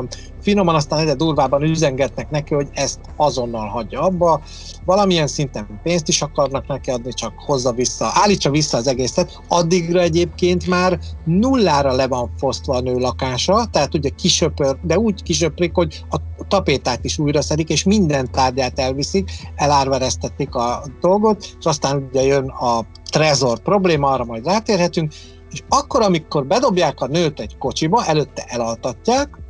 [0.49, 4.41] finoman, aztán egyre durvában üzengetnek neki, hogy ezt azonnal hagyja abba.
[4.85, 9.41] Valamilyen szinten pénzt is akarnak neki adni, csak hozza vissza, állítsa vissza az egészet.
[9.49, 15.23] Addigra egyébként már nullára le van fosztva a nő lakása, tehát ugye kisöpör, de úgy
[15.23, 21.65] kisöprik, hogy a tapétát is újra szedik, és minden tárgyát elviszik, elárvereztetik a dolgot, és
[21.65, 25.13] aztán ugye jön a trezor probléma, arra majd rátérhetünk,
[25.51, 29.47] és akkor, amikor bedobják a nőt egy kocsiba, előtte elaltatják,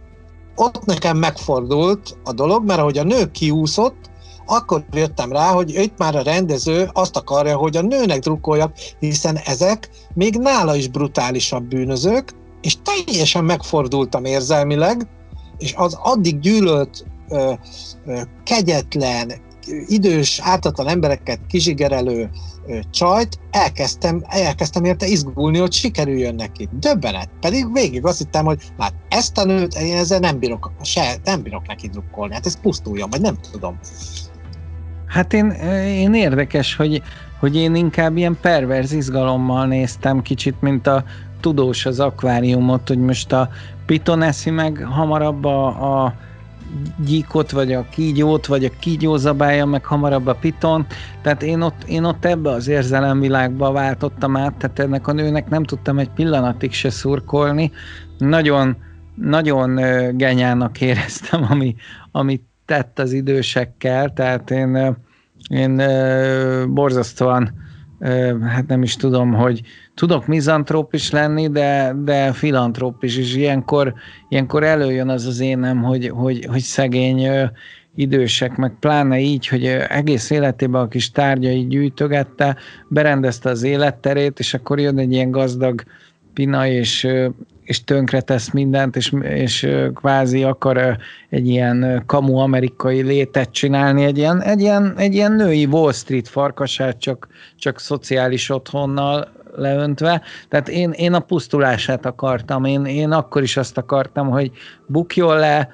[0.61, 4.11] ott nekem megfordult a dolog, mert ahogy a nő kiúszott,
[4.47, 9.37] akkor jöttem rá, hogy itt már a rendező azt akarja, hogy a nőnek drukkoljak, hiszen
[9.37, 15.09] ezek még nála is brutálisabb bűnözők, és teljesen megfordultam érzelmileg,
[15.59, 17.05] és az addig gyűlölt,
[18.45, 19.33] kegyetlen,
[19.87, 22.31] idős, ártatlan embereket kizsigerelő
[22.91, 26.69] csajt, elkezdtem, elkezdtem érte izgulni, hogy sikerüljön neki.
[26.73, 27.29] Döbbenet.
[27.41, 31.43] Pedig végig azt hittem, hogy már ezt a nőt, én ezzel nem bírok, se, nem
[31.43, 32.35] bírok neki drukkolni.
[32.35, 33.79] Hát ez pusztuljon, vagy nem tudom.
[35.07, 35.51] Hát én,
[35.87, 37.03] én érdekes, hogy,
[37.39, 41.05] hogy én inkább ilyen perverz izgalommal néztem kicsit, mint a
[41.41, 43.49] tudós az akváriumot, hogy most a
[43.87, 45.67] Piton eszi meg hamarabb a,
[46.05, 46.15] a
[47.05, 49.19] gyíkot, vagy a kígyót, vagy a kígyó
[49.65, 50.87] meg hamarabb a piton.
[51.23, 55.65] Tehát én ott, én ott ebbe az érzelemvilágba váltottam át, tehát ennek a nőnek nem
[55.65, 57.73] tudtam egy pillanatig se szurkolni.
[58.19, 58.77] Nagyon,
[59.15, 59.75] nagyon
[60.17, 61.75] genyának éreztem, ami,
[62.13, 64.97] amit tett az idősekkel, tehát én,
[65.49, 65.83] én
[66.75, 67.68] borzasztóan
[68.47, 69.63] hát nem is tudom, hogy
[69.95, 73.95] tudok mizantróp lenni, de, de filantróp is, és ilyenkor,
[74.29, 77.29] ilyenkor előjön az az énem, hogy, hogy, hogy szegény
[77.95, 82.57] idősek, meg pláne így, hogy egész életében a kis tárgyai gyűjtögette,
[82.89, 85.83] berendezte az életterét, és akkor jön egy ilyen gazdag
[86.35, 87.07] pina, és
[87.69, 90.97] és tönkretesz mindent, és, és kvázi akar
[91.29, 96.29] egy ilyen kamu amerikai létet csinálni, egy ilyen, egy ilyen, egy ilyen női Wall Street
[96.29, 100.23] farkasát, csak, csak szociális otthonnal leöntve.
[100.49, 104.51] Tehát én, én a pusztulását akartam, én, én akkor is azt akartam, hogy
[104.87, 105.73] bukjon le,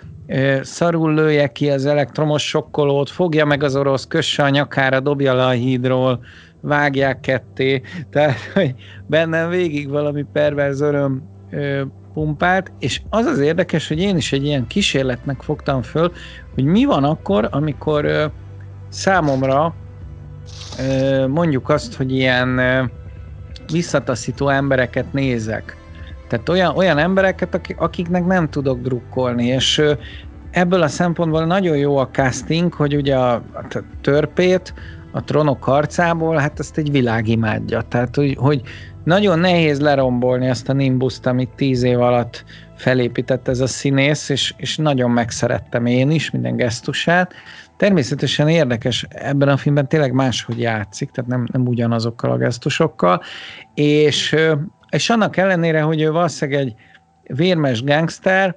[0.62, 5.44] szarul lője ki az elektromos sokkolót, fogja meg az orosz, kösse a nyakára, dobja le
[5.44, 6.24] a hídról,
[6.60, 8.74] vágják ketté, tehát hogy
[9.06, 11.32] bennem végig valami perverz öröm
[12.14, 16.12] pumpált, és az az érdekes, hogy én is egy ilyen kísérletnek fogtam föl,
[16.54, 18.30] hogy mi van akkor, amikor
[18.88, 19.74] számomra
[21.28, 22.60] mondjuk azt, hogy ilyen
[23.72, 25.76] visszataszító embereket nézek.
[26.28, 29.82] Tehát olyan, olyan embereket, akiknek nem tudok drukkolni, és
[30.50, 34.74] ebből a szempontból nagyon jó a casting, hogy ugye a, a törpét,
[35.12, 37.82] a trónok harcából, hát ezt egy világ imádja.
[37.82, 38.62] Tehát, hogy, hogy
[39.04, 42.44] nagyon nehéz lerombolni azt a nimbuszt, amit tíz év alatt
[42.76, 47.32] felépített ez a színész, és, és nagyon megszerettem én is minden gesztusát.
[47.76, 53.22] Természetesen érdekes, ebben a filmben tényleg máshogy játszik, tehát nem, nem ugyanazokkal a gesztusokkal,
[53.74, 54.36] és,
[54.90, 56.74] és annak ellenére, hogy ő valószínűleg egy
[57.36, 58.56] vérmes gangster,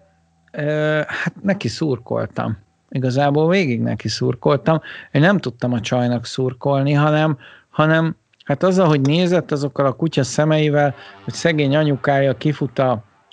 [1.07, 2.57] hát neki szurkoltam.
[2.89, 4.81] Igazából végig neki szurkoltam.
[5.11, 7.37] Én nem tudtam a csajnak szurkolni, hanem,
[7.69, 8.15] hanem
[8.47, 12.81] Hát az, ahogy nézett azokkal a kutya szemeivel, hogy szegény anyukája kifut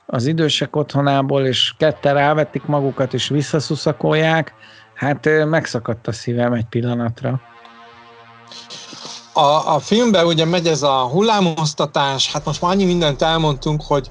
[0.07, 4.55] az idősek otthonából, és ketten rávették magukat, és visszaszuszakolják,
[4.95, 7.41] hát megszakadt a szívem egy pillanatra.
[9.33, 14.11] A, a filmben ugye megy ez a hullámoztatás, hát most már annyi mindent elmondtunk, hogy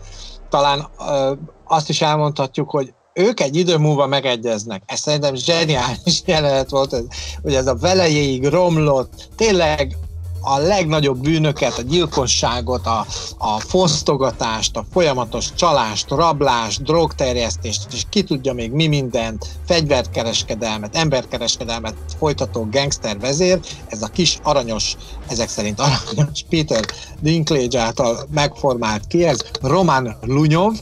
[0.49, 1.33] talán ö,
[1.65, 4.83] azt is elmondhatjuk, hogy ők egy idő múlva megegyeznek.
[4.85, 6.95] Ez szerintem zseniális jelenet volt,
[7.41, 9.97] hogy ez a velejéig romlott, tényleg
[10.45, 13.05] a legnagyobb bűnöket, a gyilkosságot, a,
[13.37, 21.95] a fosztogatást, a folyamatos csalást, rablást, drogterjesztést, és ki tudja még mi mindent, fegyverkereskedelmet, emberkereskedelmet
[22.17, 24.95] folytató gangster vezér, ez a kis aranyos,
[25.27, 26.85] ezek szerint aranyos Peter
[27.19, 30.73] Dinklage által megformált ki, ez Roman Lunyov,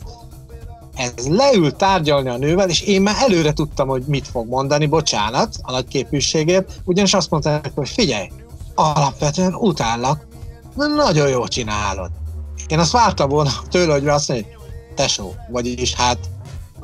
[0.96, 5.56] ez leül tárgyalni a nővel, és én már előre tudtam, hogy mit fog mondani, bocsánat
[5.62, 8.28] a nagy képűségért, ugyanis azt mondta hogy figyelj,
[8.76, 10.28] alapvetően utállak,
[10.76, 12.12] nagyon jól csinálod.
[12.68, 14.48] Én azt vártam volna tőle, hogy azt mondja,
[14.96, 16.18] tesó, vagyis hát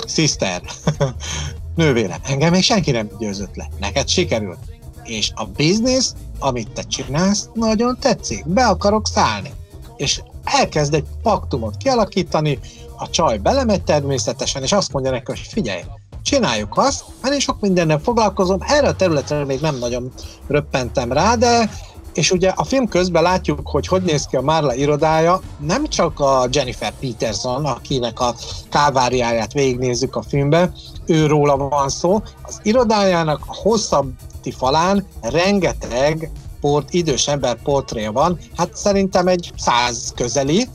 [0.08, 0.62] sister,
[1.76, 4.60] nővérem, engem még senki nem győzött le, neked sikerült.
[5.04, 9.52] És a biznisz, amit te csinálsz, nagyon tetszik, be akarok szállni.
[9.98, 12.60] És elkezd egy paktumot kialakítani,
[12.98, 15.82] a csaj belemegy természetesen, és azt mondja neki, hogy figyelj,
[16.28, 20.12] csináljuk azt, mert én sok mindennel foglalkozom, erre a területre még nem nagyon
[20.48, 21.70] röppentem rá, de
[22.14, 26.20] és ugye a film közben látjuk, hogy hogy néz ki a Marla irodája, nem csak
[26.20, 28.36] a Jennifer Peterson, akinek a
[28.70, 30.74] káváriáját végignézzük a filmben,
[31.06, 38.40] ő róla van szó, az irodájának a hosszabbi falán rengeteg port, idős ember portréja van,
[38.56, 40.68] hát szerintem egy száz közeli,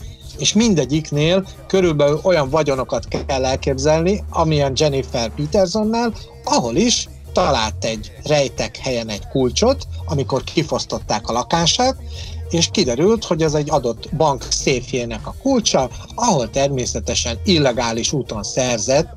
[0.43, 6.15] és mindegyiknél körülbelül olyan vagyonokat kell elképzelni, amilyen Jennifer Petersonnál,
[6.45, 11.97] ahol is talált egy rejtek helyen egy kulcsot, amikor kifosztották a lakását,
[12.51, 19.09] és kiderült, hogy ez egy adott bank széfjének a kulcsa, ahol természetesen illegális úton szerzett,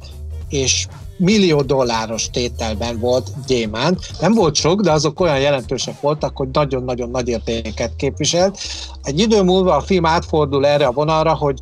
[0.50, 0.88] és
[1.18, 4.00] millió dolláros tételben volt gyémánt.
[4.20, 8.58] Nem volt sok, de azok olyan jelentősek voltak, hogy nagyon-nagyon nagy értéket képviselt.
[9.04, 11.60] Egy idő múlva a film átfordul erre a vonalra, hogy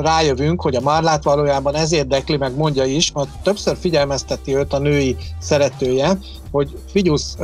[0.00, 4.78] rájövünk, hogy a Marlát valójában ez érdekli, meg mondja is, mert többször figyelmezteti őt a
[4.78, 6.18] női szeretője,
[6.50, 7.36] hogy figyusz,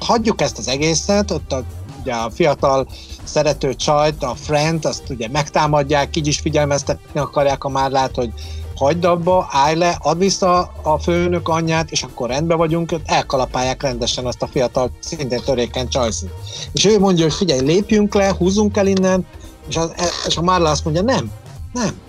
[0.00, 1.62] hagyjuk ezt az egészet, ott a,
[2.00, 2.86] ugye a fiatal
[3.24, 8.32] szerető csajt, a friend, azt ugye megtámadják, így is figyelmeztetni akarják a Márlát, hogy
[8.78, 14.26] hagyd abba, állj le, add vissza a főnök anyját, és akkor rendben vagyunk, elkalapálják rendesen
[14.26, 16.30] azt a fiatal, szintén törékeny csajszit.
[16.72, 19.26] És ő mondja, hogy figyelj, lépjünk le, húzzunk el innen,
[19.68, 19.92] és, az,
[20.26, 21.30] és a Marla azt mondja, nem,
[21.72, 22.00] nem.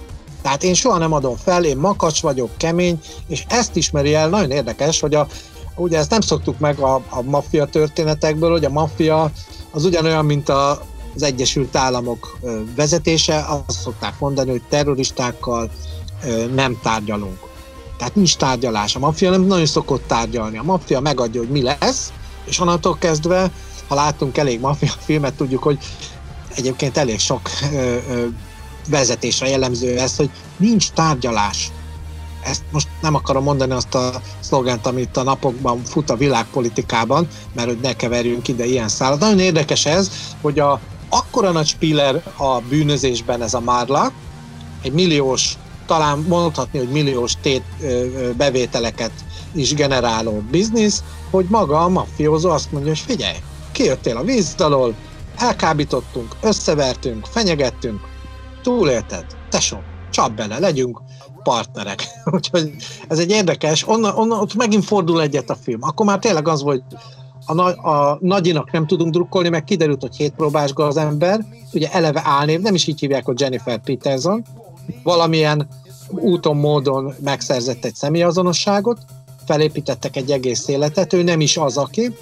[0.41, 4.51] Tehát én soha nem adom fel, én makacs vagyok, kemény, és ezt ismeri el, nagyon
[4.51, 5.27] érdekes, hogy a,
[5.75, 9.31] ugye ezt nem szoktuk meg a, a maffia történetekből, hogy a maffia
[9.71, 10.81] az ugyanolyan, mint a,
[11.15, 12.39] az Egyesült Államok
[12.75, 15.69] vezetése, azt szokták mondani, hogy terroristákkal
[16.53, 17.37] nem tárgyalunk.
[17.97, 18.95] Tehát nincs tárgyalás.
[18.95, 20.57] A maffia nem nagyon szokott tárgyalni.
[20.57, 22.11] A maffia megadja, hogy mi lesz,
[22.45, 23.51] és onnantól kezdve,
[23.87, 25.77] ha látunk elég maffia filmet, tudjuk, hogy
[26.55, 28.25] egyébként elég sok ö, ö,
[28.87, 31.71] vezetésre jellemző ez, hogy nincs tárgyalás.
[32.43, 37.67] Ezt most nem akarom mondani azt a szlogent, amit a napokban fut a világpolitikában, mert
[37.67, 39.19] hogy ne keverjünk ide ilyen szállat.
[39.19, 40.11] Nagyon érdekes ez,
[40.41, 44.11] hogy a akkora nagy spiller a bűnözésben ez a Márla,
[44.81, 45.53] egy milliós,
[45.89, 47.63] talán mondhatni, hogy milliós tét
[48.37, 49.11] bevételeket
[49.53, 53.37] is generáló biznisz, hogy maga a mafiózó azt mondja, hogy figyelj,
[53.71, 54.95] kijöttél a víz alól,
[55.37, 57.99] elkábítottunk, összevertünk, fenyegettünk,
[58.61, 59.77] túlélted, tesó,
[60.09, 61.01] csap bele, legyünk
[61.43, 62.07] partnerek.
[62.35, 62.71] Úgyhogy
[63.07, 65.79] ez egy érdekes, onnan, onnan ott megint fordul egyet a film.
[65.83, 66.83] Akkor már tényleg az volt,
[67.45, 72.59] a, a nagyinak nem tudunk drukkolni, meg kiderült, hogy hétpróbás az ember, ugye eleve álnév,
[72.59, 74.43] nem is így hívják, hogy Jennifer Peterson,
[75.03, 75.67] valamilyen
[76.09, 78.99] úton, módon megszerzett egy személyazonosságot,
[79.45, 82.15] felépítettek egy egész életet, ő nem is az, aki,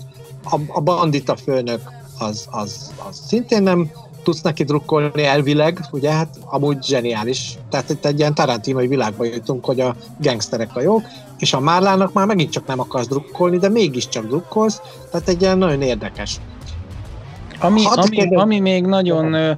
[0.43, 1.81] a, a bandita főnök
[2.19, 3.91] az, az, az szintén nem
[4.23, 7.57] tudsz neki drukkolni elvileg, ugye, hát amúgy zseniális.
[7.69, 11.01] Tehát itt egy ilyen tarantinoi világba jutunk, hogy a gangsterek a jók,
[11.37, 14.81] és a Márlának már megint csak nem akarsz drukkolni, de mégiscsak drukkolsz,
[15.11, 16.39] tehát egy ilyen nagyon érdekes.
[17.59, 19.57] Ami, ami, ami még nagyon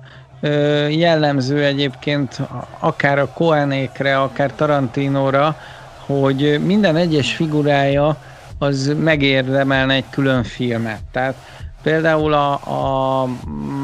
[0.90, 2.40] jellemző egyébként
[2.80, 5.58] akár a Koenékre, akár Tarantinóra,
[6.06, 8.18] hogy minden egyes figurája
[8.58, 11.02] az megérdemelne egy külön filmet.
[11.12, 11.36] Tehát
[11.84, 13.28] Például a, a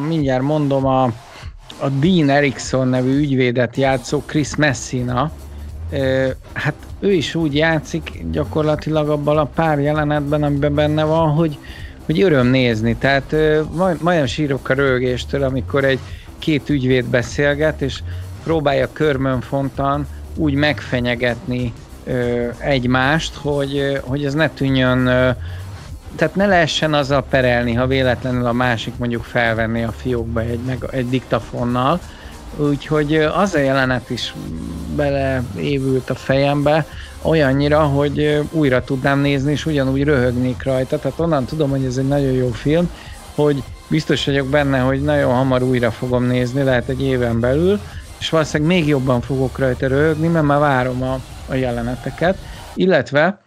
[0.07, 1.03] mindjárt mondom, a,
[1.79, 5.31] a Dean Erickson nevű ügyvédet játszó Chris Messina,
[6.53, 11.57] hát ő is úgy játszik gyakorlatilag abban a pár jelenetben, amiben benne van, hogy,
[12.05, 12.95] hogy öröm nézni.
[12.95, 13.35] Tehát
[13.71, 15.99] majd, majdnem sírok a rögéstől, amikor egy
[16.39, 17.99] két ügyvéd beszélget, és
[18.43, 21.73] próbálja körmönfontan úgy megfenyegetni
[22.03, 25.29] ö, egymást, hogy, hogy ez ne tűnjön, ö,
[26.15, 30.85] tehát ne lehessen azzal perelni, ha véletlenül a másik mondjuk felvenni a fiókba egy, meg,
[30.91, 31.99] egy diktafonnal.
[32.57, 34.33] Úgyhogy az a jelenet is
[34.95, 36.85] beleévült a fejembe,
[37.21, 40.99] olyannyira, hogy újra tudnám nézni, és ugyanúgy röhögnék rajta.
[40.99, 42.89] Tehát onnan tudom, hogy ez egy nagyon jó film,
[43.35, 47.79] hogy biztos vagyok benne, hogy nagyon hamar újra fogom nézni, lehet egy éven belül,
[48.19, 51.19] és valószínűleg még jobban fogok rajta röhögni, mert már várom a,
[51.49, 52.37] a jeleneteket.
[52.73, 53.39] Illetve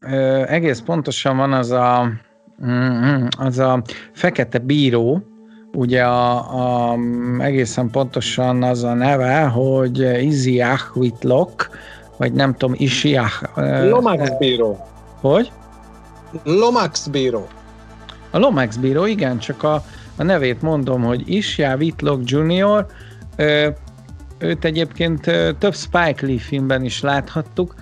[0.00, 2.08] ö, egész pontosan van az a,
[2.66, 3.82] mm, az a
[4.12, 5.22] fekete bíró,
[5.72, 6.96] ugye a, a,
[7.38, 11.70] egészen pontosan az a neve, hogy Iziach Whitlock,
[12.16, 13.58] vagy nem tudom, Isiach.
[13.88, 14.86] Lomax bíró.
[15.20, 15.52] Hogy?
[16.44, 17.46] Lomax bíró.
[18.34, 19.82] A Lomax bíró, igen, csak a,
[20.16, 22.86] a nevét mondom, hogy Isja Whitlock Jr.,
[23.36, 23.68] ö,
[24.38, 25.20] őt egyébként
[25.58, 27.74] több Spike Lee filmben is láthattuk.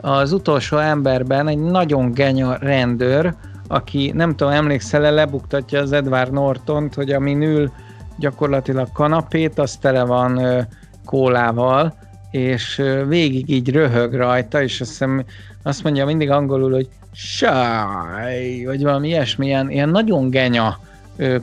[0.00, 3.34] Az utolsó emberben egy nagyon genya rendőr,
[3.66, 7.72] aki nem tudom, emlékszel-e, lebuktatja az Edward Nortont, hogy amin ül
[8.18, 10.60] gyakorlatilag kanapét, az tele van ö,
[11.04, 11.94] kólával,
[12.30, 15.24] és végig így röhög rajta, és azt, hiszem,
[15.62, 16.88] azt mondja mindig angolul, hogy
[17.20, 20.78] shy, vagy valami ilyesmi, ilyen, ilyen nagyon genya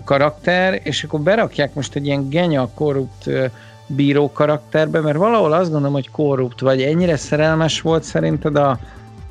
[0.04, 3.30] karakter, és akkor berakják most egy ilyen genya korrupt
[3.88, 8.80] bíró karakterbe, mert valahol azt gondolom, hogy korrupt, vagy ennyire szerelmes volt szerinted a,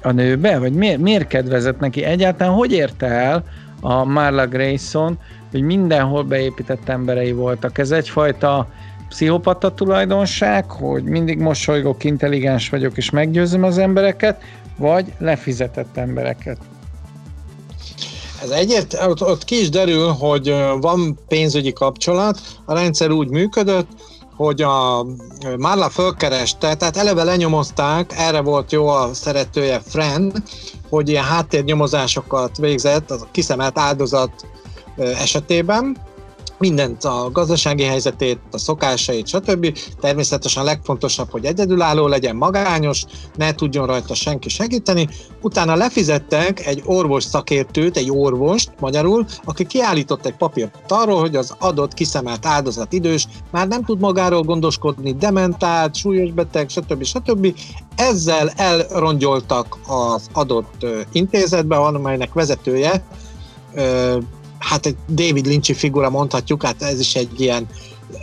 [0.03, 2.05] a nőbe, vagy miért, miért kedvezett neki?
[2.05, 3.45] Egyáltalán hogy érte el
[3.81, 5.19] a Marla Grayson,
[5.51, 7.79] hogy mindenhol beépített emberei voltak?
[7.79, 8.69] Ez egyfajta
[9.09, 14.43] pszichopata tulajdonság, hogy mindig mosolygok, intelligens vagyok és meggyőzöm az embereket,
[14.77, 16.59] vagy lefizetett embereket?
[18.43, 23.89] Ez egyért, ott, ott ki is derül, hogy van pénzügyi kapcsolat, a rendszer úgy működött,
[24.37, 25.07] hogy a
[25.59, 30.43] Marla fölkereste, tehát eleve lenyomozták, erre volt jó a szeretője Friend,
[30.89, 34.47] hogy ilyen háttérnyomozásokat végzett az a kiszemelt áldozat
[34.97, 35.97] esetében,
[36.59, 39.79] mindent, a gazdasági helyzetét, a szokásait, stb.
[40.01, 43.05] Természetesen legfontosabb, hogy egyedülálló legyen, magányos,
[43.37, 45.09] ne tudjon rajta senki segíteni.
[45.41, 51.55] Utána lefizettek egy orvos szakértőt, egy orvost magyarul, aki kiállított egy papírt arról, hogy az
[51.59, 57.05] adott kiszemelt áldozat idős, már nem tud magáról gondoskodni, dementált, súlyos beteg, stb.
[57.05, 57.55] stb.
[57.97, 63.05] Ezzel elrongyoltak az adott intézetbe, amelynek vezetője
[64.71, 67.67] hát egy David Lynch figura mondhatjuk, hát ez is egy ilyen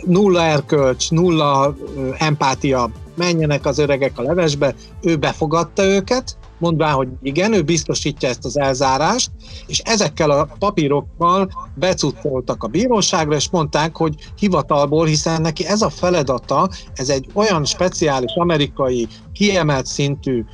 [0.04, 1.76] nulla erkölcs, nulla
[2.18, 8.44] empátia, menjenek az öregek a levesbe, ő befogadta őket, mondván, hogy igen, ő biztosítja ezt
[8.44, 9.30] az elzárást,
[9.66, 15.90] és ezekkel a papírokkal becucoltak a bíróságra, és mondták, hogy hivatalból, hiszen neki ez a
[15.90, 20.44] feladata, ez egy olyan speciális amerikai kiemelt szintű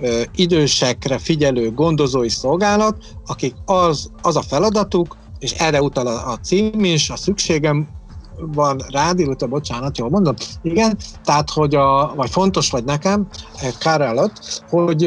[0.00, 2.96] ö, idősekre figyelő gondozói szolgálat,
[3.26, 7.88] akik az, az a feladatuk, és erre utal a, a cím is, a szükségem
[8.40, 13.26] van rád, illetve bocsánat, jól mondom, igen, tehát, hogy a, vagy fontos vagy nekem,
[13.60, 14.30] eh, kár
[14.66, 15.02] hogy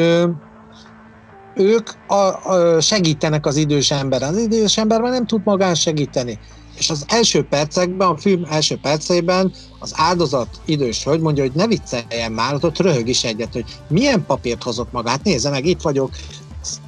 [1.54, 2.16] ők a,
[2.52, 4.34] a segítenek az idős emberen.
[4.34, 6.40] Az idős emberben nem tud magán segíteni.
[6.76, 11.68] És az első percekben, a film első perceiben az áldozat idős hölgy mondja, hogy ne
[11.68, 16.10] vicceljen már, ott röhög is egyet, hogy milyen papírt hozott magát, nézze meg, itt vagyok,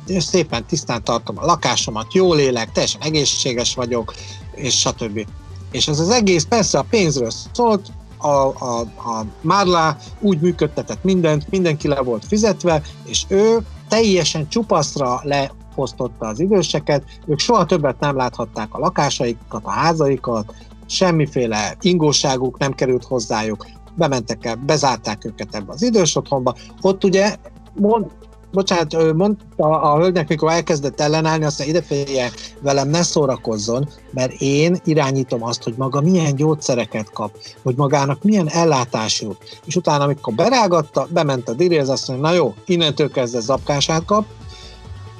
[0.07, 4.13] szépen tisztán tartom a lakásomat, jól élek, teljesen egészséges vagyok,
[4.55, 5.25] és stb.
[5.71, 11.49] És ez az egész persze a pénzről szólt, a, a, a Márlá úgy működtetett mindent,
[11.49, 13.57] mindenki le volt fizetve, és ő
[13.87, 20.53] teljesen csupaszra leosztotta az időseket, ők soha többet nem láthatták a lakásaikat, a házaikat,
[20.85, 23.65] semmiféle ingóságuk nem került hozzájuk,
[23.95, 26.55] bementek el, bezárták őket ebbe az idős otthonba.
[26.81, 27.35] Ott ugye
[27.73, 28.05] mond,
[28.53, 32.31] bocsánat, mondta a hölgynek, mikor elkezdett ellenállni, azt mondja, idefélje
[32.61, 38.49] velem ne szórakozzon, mert én irányítom azt, hogy maga milyen gyógyszereket kap, hogy magának milyen
[38.49, 39.59] ellátás jut.
[39.65, 44.25] És utána, amikor berágatta, bement a diréz, azt mondja, na jó, innentől kezdve zapkását kap,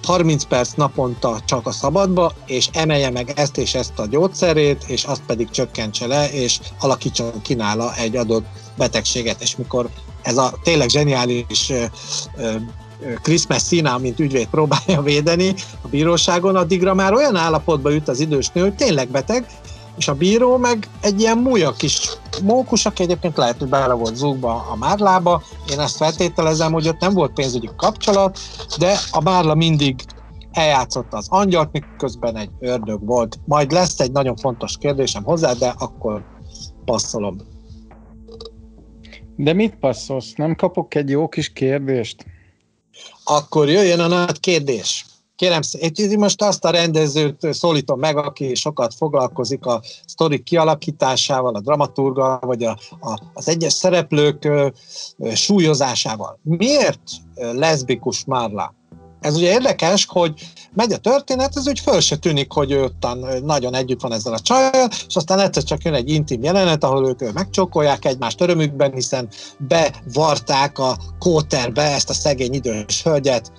[0.04, 5.04] 30 perc naponta csak a szabadba, és emelje meg ezt és ezt a gyógyszerét, és
[5.04, 8.46] azt pedig csökkentse le, és alakítson ki nála egy adott
[8.78, 9.42] betegséget.
[9.42, 9.90] És mikor
[10.22, 11.72] ez a tényleg zseniális
[13.22, 18.50] Chris Messina, mint ügyvéd próbálja védeni a bíróságon, addigra már olyan állapotba jut az idős
[18.50, 19.46] nő, hogy tényleg beteg,
[19.98, 22.10] és a bíró meg egy ilyen múlja kis
[22.44, 25.42] mókus, aki egyébként lehet, hogy bele volt zúgva a márlába.
[25.72, 28.40] Én ezt feltételezem, hogy ott nem volt pénzügyi kapcsolat,
[28.80, 29.96] de a márla mindig
[30.52, 33.40] eljátszotta az angyalt, miközben egy ördög volt.
[33.46, 36.24] Majd lesz egy nagyon fontos kérdésem hozzá, de akkor
[36.86, 37.38] passzolom.
[39.36, 40.34] De mit passzolsz?
[40.36, 42.26] Nem kapok egy jó kis kérdést?
[43.24, 45.06] Akkor jöjjön a nagy kérdés.
[45.36, 45.62] Kérem,
[45.94, 52.40] én most azt a rendezőt szólítom meg, aki sokat foglalkozik a sztori kialakításával, a dramaturga,
[52.42, 54.68] vagy a, a, az egyes szereplők ö,
[55.18, 56.40] ö, súlyozásával.
[56.42, 57.02] Miért
[57.36, 58.74] leszbikus Marla?
[59.24, 60.34] Ez ugye érdekes, hogy
[60.74, 64.34] megy a történet, ez úgy föl se tűnik, hogy ő ottan nagyon együtt van ezzel
[64.34, 68.94] a csajjal, és aztán egyszer csak jön egy intim jelenet, ahol ők megcsókolják egymást örömükben,
[68.94, 73.52] hiszen bevarták a kóterbe ezt a szegény idős hölgyet,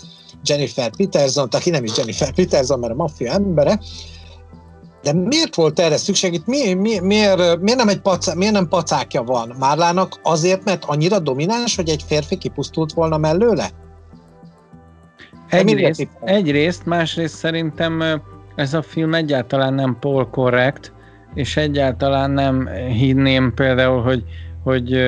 [0.45, 3.79] Jennifer Peterson, aki nem is Jennifer Peterson, mert a maffia embere,
[5.03, 6.33] de miért volt erre szükség?
[6.33, 10.21] Itt mi, mi, miért, miért, nem egy pacá, miért nem pacákja van Márlának?
[10.23, 13.71] Azért, mert annyira domináns, hogy egy férfi kipusztult volna mellőle?
[15.55, 18.03] Egyrészt, egyrészt, másrészt szerintem
[18.55, 20.93] ez a film egyáltalán nem pol korrekt,
[21.35, 24.25] és egyáltalán nem hinném például, hogy,
[24.63, 24.99] hogy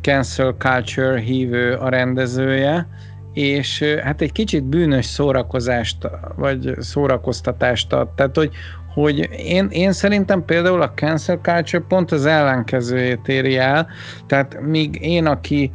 [0.00, 2.88] cancel culture hívő a rendezője,
[3.32, 5.96] és hát egy kicsit bűnös szórakozást,
[6.36, 8.08] vagy szórakoztatást ad.
[8.08, 8.50] Tehát, hogy,
[8.94, 13.86] hogy én, én szerintem például a cancel culture pont az ellenkezőjét éri el,
[14.26, 15.72] tehát míg én, aki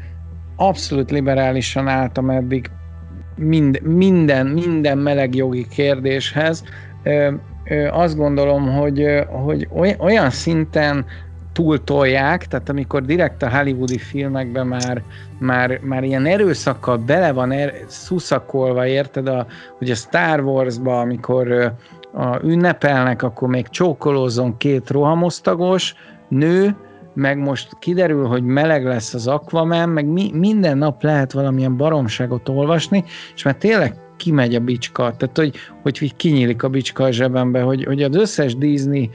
[0.56, 2.70] abszolút liberálisan álltam eddig
[3.36, 6.64] mind, minden, minden meleg jogi kérdéshez,
[7.92, 9.68] azt gondolom, hogy, hogy
[10.00, 11.06] olyan szinten
[11.54, 15.02] túltolják, tehát amikor direkt a hollywoodi filmekben már,
[15.40, 19.46] már, már ilyen erőszakkal bele van er, szuszakolva, érted, a,
[19.78, 21.74] hogy a Star Wars-ba, amikor
[22.14, 25.96] a, ünnepelnek, akkor még csókolózon két rohamosztagos
[26.28, 26.76] nő,
[27.14, 32.50] meg most kiderül, hogy meleg lesz az Aquaman, meg mi, minden nap lehet valamilyen baromságot
[32.50, 33.04] olvasni,
[33.36, 37.84] és már tényleg kimegy a bicska, tehát hogy, hogy kinyílik a bicska a zsebembe, hogy,
[37.84, 39.10] hogy az összes Disney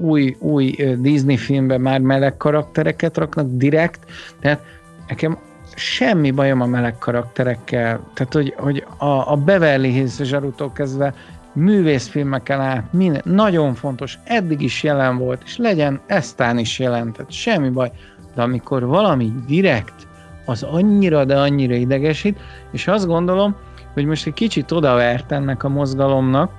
[0.00, 4.00] új, új Disney filmben már meleg karaktereket raknak direkt,
[4.40, 4.62] tehát
[5.08, 5.38] nekem
[5.74, 11.14] semmi bajom a meleg karakterekkel, tehát hogy, hogy a, a Beverly Hills zsarútól kezdve
[11.52, 17.30] művészfilmeken át, minden, nagyon fontos, eddig is jelen volt, és legyen eztán is jelen, tehát
[17.30, 17.90] semmi baj,
[18.34, 20.08] de amikor valami direkt,
[20.44, 22.38] az annyira, de annyira idegesít,
[22.72, 23.56] és azt gondolom,
[23.92, 26.52] hogy most egy kicsit odavert ennek a mozgalomnak,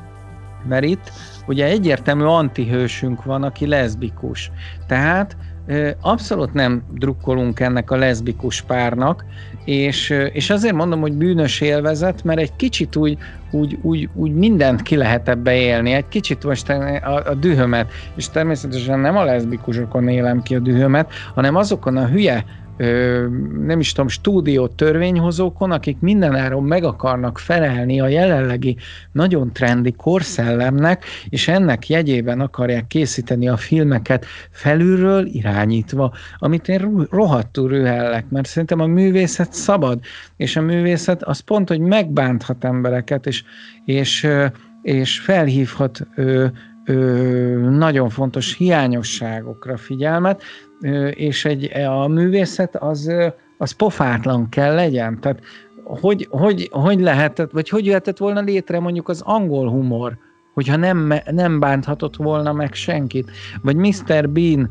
[0.68, 1.12] mert itt
[1.48, 4.52] ugye egyértelmű antihősünk van, aki leszbikus.
[4.88, 5.38] Tehát
[6.02, 9.26] abszolút nem drukkolunk ennek a leszbikus párnak,
[9.66, 13.18] és, és azért mondom, hogy bűnös élvezet, mert egy kicsit úgy,
[13.52, 18.30] úgy, úgy, úgy mindent ki lehet ebbe élni, egy kicsit most a, a dühömet, és
[18.30, 22.46] természetesen nem a leszbikusokon élem ki a dühömet, hanem azokon a hülye
[23.66, 28.78] nem is tudom, stúdió törvényhozókon, akik mindenáron meg akarnak felelni a jelenlegi
[29.12, 37.70] nagyon trendi korszellemnek, és ennek jegyében akarják készíteni a filmeket felülről irányítva, amit én rohadtul
[37.70, 40.00] rühellek, mert szerintem a művészet szabad,
[40.38, 43.44] és a művészet az pont, hogy megbánthat embereket, és,
[43.86, 44.28] és,
[44.82, 46.46] és felhívhat ö,
[46.92, 50.44] ö, nagyon fontos hiányosságokra figyelmet,
[51.12, 53.12] és egy, a művészet az,
[53.58, 55.20] az pofátlan kell legyen.
[55.20, 55.40] Tehát
[55.84, 60.18] hogy, hogy, hogy lehetett, vagy hogy jöhetett volna létre mondjuk az angol humor,
[60.54, 63.32] hogyha nem, nem bánthatott volna meg senkit.
[63.62, 64.30] Vagy Mr.
[64.30, 64.70] Bean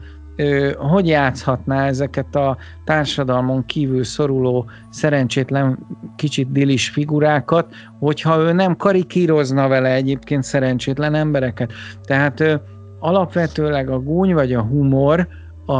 [0.76, 5.78] hogy játszhatná ezeket a társadalmon kívül szoruló, szerencsétlen,
[6.16, 11.72] kicsit dilis figurákat, hogyha ő nem karikírozna vele egyébként szerencsétlen embereket.
[12.05, 12.61] Tehát
[12.99, 15.28] alapvetőleg a gúny vagy a humor
[15.66, 15.72] a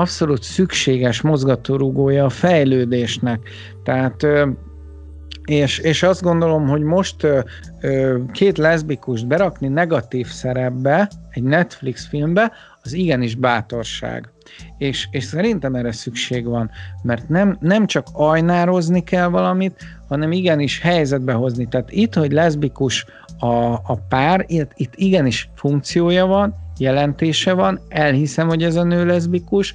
[0.00, 3.48] abszolút szükséges mozgatórugója a fejlődésnek.
[3.82, 4.26] Tehát
[5.44, 7.26] és, és azt gondolom, hogy most
[8.32, 12.52] két leszbikust berakni negatív szerepbe, egy Netflix filmbe,
[12.84, 14.28] az igenis bátorság.
[14.78, 16.70] És, és szerintem erre szükség van,
[17.02, 21.68] mert nem, nem csak ajnározni kell valamit, hanem igenis helyzetbe hozni.
[21.68, 23.06] Tehát itt, hogy leszbikus
[23.38, 29.06] a, a pár, itt, itt igenis funkciója van, jelentése van, elhiszem, hogy ez a nő
[29.06, 29.74] leszbikus,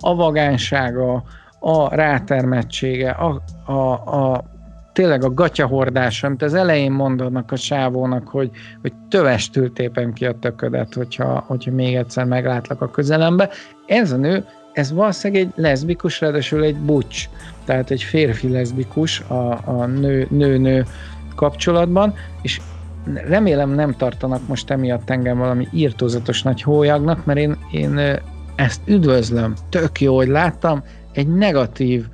[0.00, 1.24] a vagánsága,
[1.60, 4.44] a rátermettsége, a, a, a
[4.92, 10.38] tényleg a gatyahordása, amit az elején mondanak a sávónak, hogy, hogy tövestül tépem ki a
[10.40, 13.50] töködet, hogyha, hogyha még egyszer meglátlak a közelembe.
[13.86, 17.28] Ez a nő, ez valószínűleg egy leszbikus, ráadásul egy bucs,
[17.64, 19.86] tehát egy férfi leszbikus a, a
[20.30, 20.84] nő-nő
[21.34, 22.60] kapcsolatban, és
[23.28, 28.20] remélem nem tartanak most emiatt engem valami írtózatos nagy hólyagnak, mert én, én
[28.56, 30.82] ezt üdvözlöm, tök jó, hogy láttam
[31.12, 32.06] egy negatív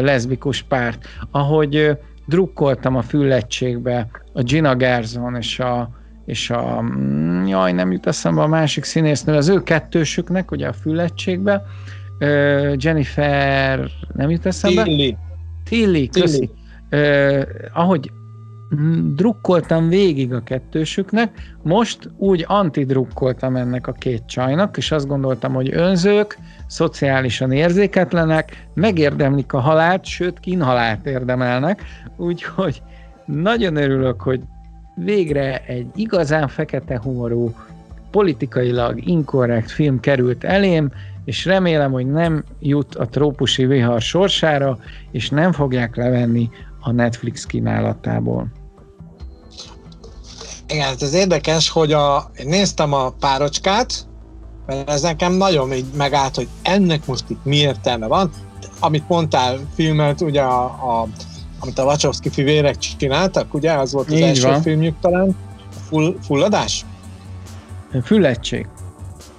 [0.00, 5.90] leszbikus párt, ahogy drukkoltam a füllettségbe a Gina Gerson és a,
[6.24, 10.72] és a mm, jaj, nem jut eszembe a másik színésznő, az ő kettősüknek, ugye a
[10.72, 11.62] füllettségbe,
[12.76, 14.82] Jennifer, nem jut eszembe?
[14.82, 15.16] Tilly.
[15.64, 16.50] Tilly, köszi.
[16.88, 17.40] Tilly.
[17.72, 18.10] ahogy
[19.14, 25.70] drukkoltam végig a kettősüknek, most úgy antidrukkoltam ennek a két csajnak, és azt gondoltam, hogy
[25.72, 31.82] önzők, szociálisan érzéketlenek, megérdemlik a halált, sőt kínhalált érdemelnek,
[32.16, 32.82] úgyhogy
[33.24, 34.40] nagyon örülök, hogy
[34.94, 37.54] végre egy igazán fekete humorú,
[38.10, 40.92] politikailag inkorrekt film került elém,
[41.24, 44.78] és remélem, hogy nem jut a trópusi vihar sorsára,
[45.10, 46.48] és nem fogják levenni
[46.80, 48.46] a Netflix kínálatából.
[50.68, 54.06] Igen, hát ez érdekes, hogy a, én néztem a párocskát,
[54.66, 58.30] mert ez nekem nagyon így megállt, hogy ennek most itt mi értelme van.
[58.80, 61.08] Amit mondtál, filmet, ugye a, a
[61.60, 63.72] amit a Wachowski fivérek csináltak, ugye?
[63.72, 64.62] Az volt az így első van.
[64.62, 65.36] filmjük talán.
[65.88, 66.84] Full, fulladás?
[68.04, 68.66] Füllettség.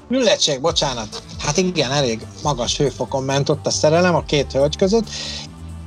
[0.08, 1.24] Füllettség, bocsánat.
[1.40, 5.10] Hát igen, elég magas hőfokon ment ott a szerelem a két hölgy között,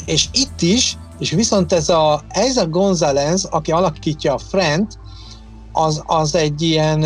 [0.05, 4.99] és itt is, és viszont ez a Eiza González, aki alakítja a Frent,
[5.72, 7.05] az, az egy ilyen,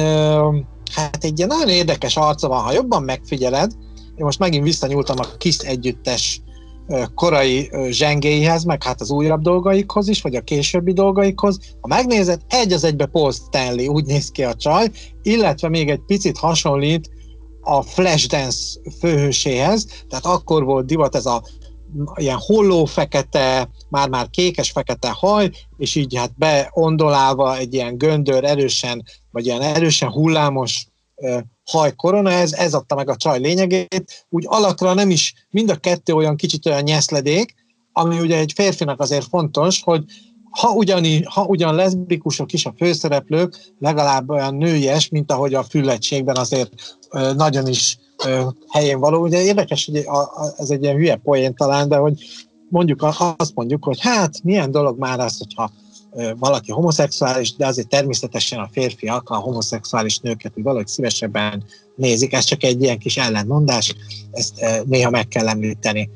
[0.95, 3.73] hát egy ilyen nagyon érdekes arca van, ha jobban megfigyeled,
[4.17, 6.43] én most megint visszanyúltam a KISZ együttes
[7.15, 11.59] korai zsengéihez, meg hát az újabb dolgaikhoz is, vagy a későbbi dolgaikhoz.
[11.81, 14.91] Ha megnézed, egy az egybe Paul Stanley, úgy néz ki a csaj,
[15.23, 17.11] illetve még egy picit hasonlít
[17.61, 21.43] a Flashdance főhőséhez, tehát akkor volt divat ez a
[22.15, 29.47] ilyen holló fekete, már-már kékes-fekete haj, és így hát beondolálva egy ilyen göndör erősen, vagy
[29.47, 30.87] ilyen erősen hullámos
[31.71, 35.77] haj korona, ez, ez adta meg a csaj lényegét, úgy alakra nem is, mind a
[35.77, 37.55] kettő olyan kicsit olyan nyeszledék,
[37.93, 40.05] ami ugye egy férfinak azért fontos, hogy
[40.51, 46.37] ha, ugyani, ha ugyan leszbikusok is a főszereplők, legalább olyan nőies, mint ahogy a füllettségben
[46.37, 46.71] azért
[47.37, 47.99] nagyon is
[48.69, 49.23] helyén való.
[49.23, 52.25] Ugye érdekes, hogy a, a, ez egy ilyen hülye poén talán, de hogy
[52.69, 53.07] mondjuk
[53.37, 55.71] azt mondjuk, hogy hát milyen dolog már az, hogyha
[56.39, 61.65] valaki homoszexuális, de azért természetesen a férfiak a homoszexuális nőket hogy valahogy szívesebben
[61.97, 62.33] nézik.
[62.33, 63.95] Ez csak egy ilyen kis ellentmondás,
[64.31, 66.11] ezt néha meg kell említeni.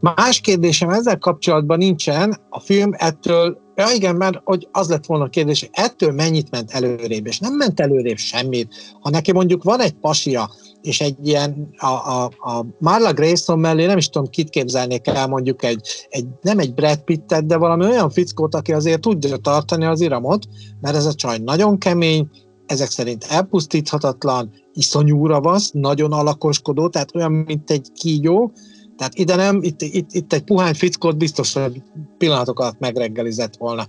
[0.00, 5.24] Más kérdésem ezzel kapcsolatban nincsen, a film ettől, ja igen, mert hogy az lett volna
[5.24, 8.74] a kérdés, ettől mennyit ment előrébb, és nem ment előrébb semmit.
[9.00, 10.50] Ha neki mondjuk van egy pasia,
[10.82, 15.26] és egy ilyen, a, a, a Marla Grayson mellé nem is tudom, kit képzelnék el
[15.26, 19.84] mondjuk egy, egy nem egy Brad Pittet, de valami olyan fickót, aki azért tudja tartani
[19.84, 20.46] az iramot,
[20.80, 22.28] mert ez a csaj nagyon kemény,
[22.66, 28.52] ezek szerint elpusztíthatatlan, iszonyú ravasz, nagyon alakoskodó, tehát olyan, mint egy kígyó,
[28.96, 31.82] tehát ide nem, itt, itt, itt egy puhány fickót biztos, hogy
[32.18, 33.86] pillanatok alatt megreggelizett volna.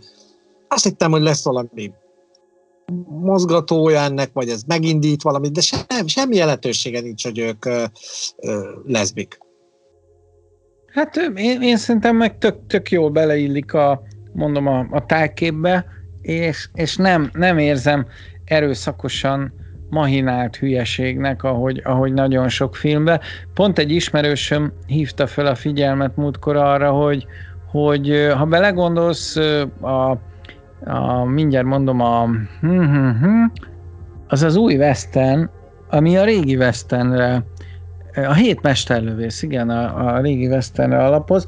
[0.67, 1.91] Azt hittem, hogy lesz valami
[3.07, 7.83] mozgatója ennek, vagy ez megindít valamit, de sem, semmi jelentősége nincs, hogy ők ö,
[8.37, 9.37] ö, leszbik.
[10.93, 14.01] Hát én, én szerintem meg tök, tök jól beleillik a,
[14.33, 15.85] mondom, a, a tájképbe,
[16.21, 18.07] és, és nem, nem érzem
[18.45, 19.53] erőszakosan
[19.89, 23.19] mahinált hülyeségnek, ahogy, ahogy nagyon sok filmben.
[23.53, 27.25] Pont egy ismerősöm hívta fel a figyelmet múltkor arra, hogy,
[27.71, 29.35] hogy ha belegondolsz,
[29.81, 30.17] a,
[30.85, 32.25] a, mindjárt mondom, a,
[32.61, 33.43] hm, hm, hm,
[34.27, 35.49] az az új Western,
[35.89, 37.43] ami a régi Westernre,
[38.15, 41.45] a hét mesterlövész, igen, a, a régi Westernre alapoz,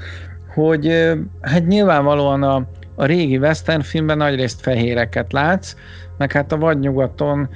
[0.53, 1.11] hogy
[1.41, 2.65] hát nyilvánvalóan a,
[2.95, 5.75] a régi Western filmben nagyrészt fehéreket látsz,
[6.17, 7.49] meg hát a vadnyugaton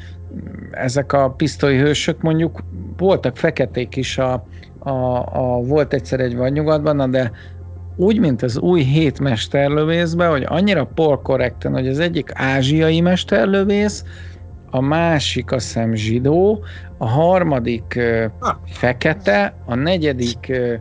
[0.71, 2.63] ezek a pisztolyhősök mondjuk
[2.97, 4.45] voltak feketék is, a,
[4.79, 7.31] a, a, volt egyszer egy vadnyugatban, de
[7.95, 14.03] úgy, mint az új hét mesterlövészben, hogy annyira polkorrekten, hogy az egyik ázsiai mesterlövész,
[14.69, 16.63] a másik a szem zsidó,
[16.97, 18.25] a harmadik ö,
[18.65, 20.73] fekete, a negyedik ö,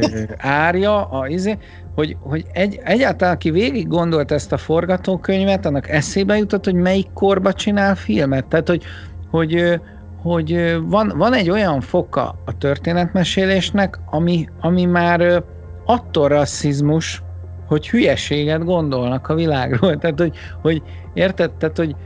[0.00, 1.58] ö, árja, a, izé,
[1.94, 7.12] hogy, hogy egy, egyáltalán aki végig gondolt ezt a forgatókönyvet, annak eszébe jutott, hogy melyik
[7.12, 8.46] korba csinál filmet.
[8.46, 8.82] Tehát, hogy,
[9.30, 9.80] hogy,
[10.22, 15.42] hogy van, van egy olyan foka a történetmesélésnek, ami, ami már
[15.90, 17.22] attól rasszizmus,
[17.66, 19.96] hogy hülyeséget gondolnak a világról.
[19.98, 20.82] Tehát, hogy, hogy
[21.14, 21.50] érted?
[21.50, 21.96] Tehát, hogy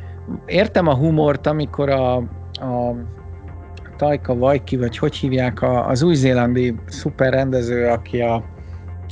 [0.47, 2.14] értem a humort, amikor a,
[2.53, 2.95] a
[3.97, 8.45] Tajka Vajki, vagy hogy hívják, a, az új-zélandi szuperrendező, aki a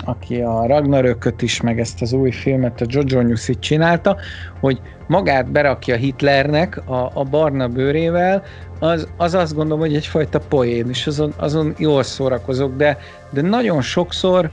[0.04, 4.16] aki a Ragnarököt is, meg ezt az új filmet, a Jojo Newsit csinálta,
[4.60, 8.42] hogy magát berakja Hitlernek a, a barna bőrével,
[8.78, 12.98] az, az azt gondolom, hogy egyfajta poén, és azon, azon jól szórakozok, de,
[13.30, 14.50] de nagyon sokszor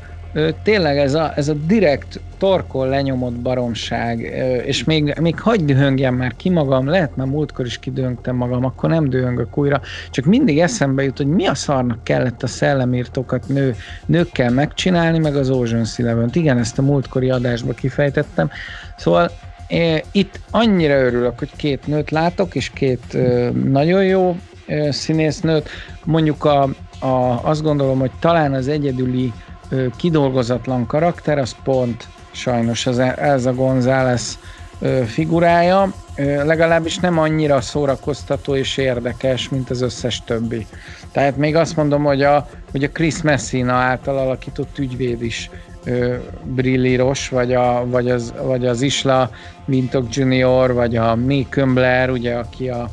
[0.63, 4.19] tényleg ez a, ez a direkt torkol lenyomott baromság,
[4.65, 8.89] és még, még hagyd dühöngjem már ki magam, lehet már múltkor is kidőngtem magam, akkor
[8.89, 13.75] nem dühöngök újra, csak mindig eszembe jut, hogy mi a szarnak kellett a szellemírtókat nő,
[14.05, 18.49] nőkkel megcsinálni, meg az Ocean's eleven Igen, ezt a múltkori adásba kifejtettem.
[18.97, 19.31] Szóval
[20.11, 23.17] itt annyira örülök, hogy két nőt látok, és két
[23.63, 25.69] nagyon jó ö, színésznőt.
[26.03, 26.63] Mondjuk a,
[26.99, 29.33] a, azt gondolom, hogy talán az egyedüli
[29.95, 34.37] kidolgozatlan karakter, az pont sajnos ez, ez a González
[35.05, 35.93] figurája,
[36.45, 40.65] legalábbis nem annyira szórakoztató és érdekes, mint az összes többi.
[41.11, 45.49] Tehát még azt mondom, hogy a, hogy a Chris Messina által alakított ügyvéd is
[46.43, 49.29] brillíros, vagy, a, vagy, az, vagy az Isla
[49.65, 51.17] Vintok Junior, vagy a
[51.49, 52.89] Kömbler, ugye, aki a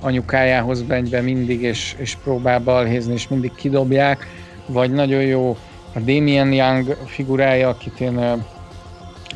[0.00, 4.26] anyukájához megy be mindig, és, és próbál balhézni, és mindig kidobják,
[4.66, 5.56] vagy nagyon jó
[5.94, 8.38] a Damien Young figurája, akit én a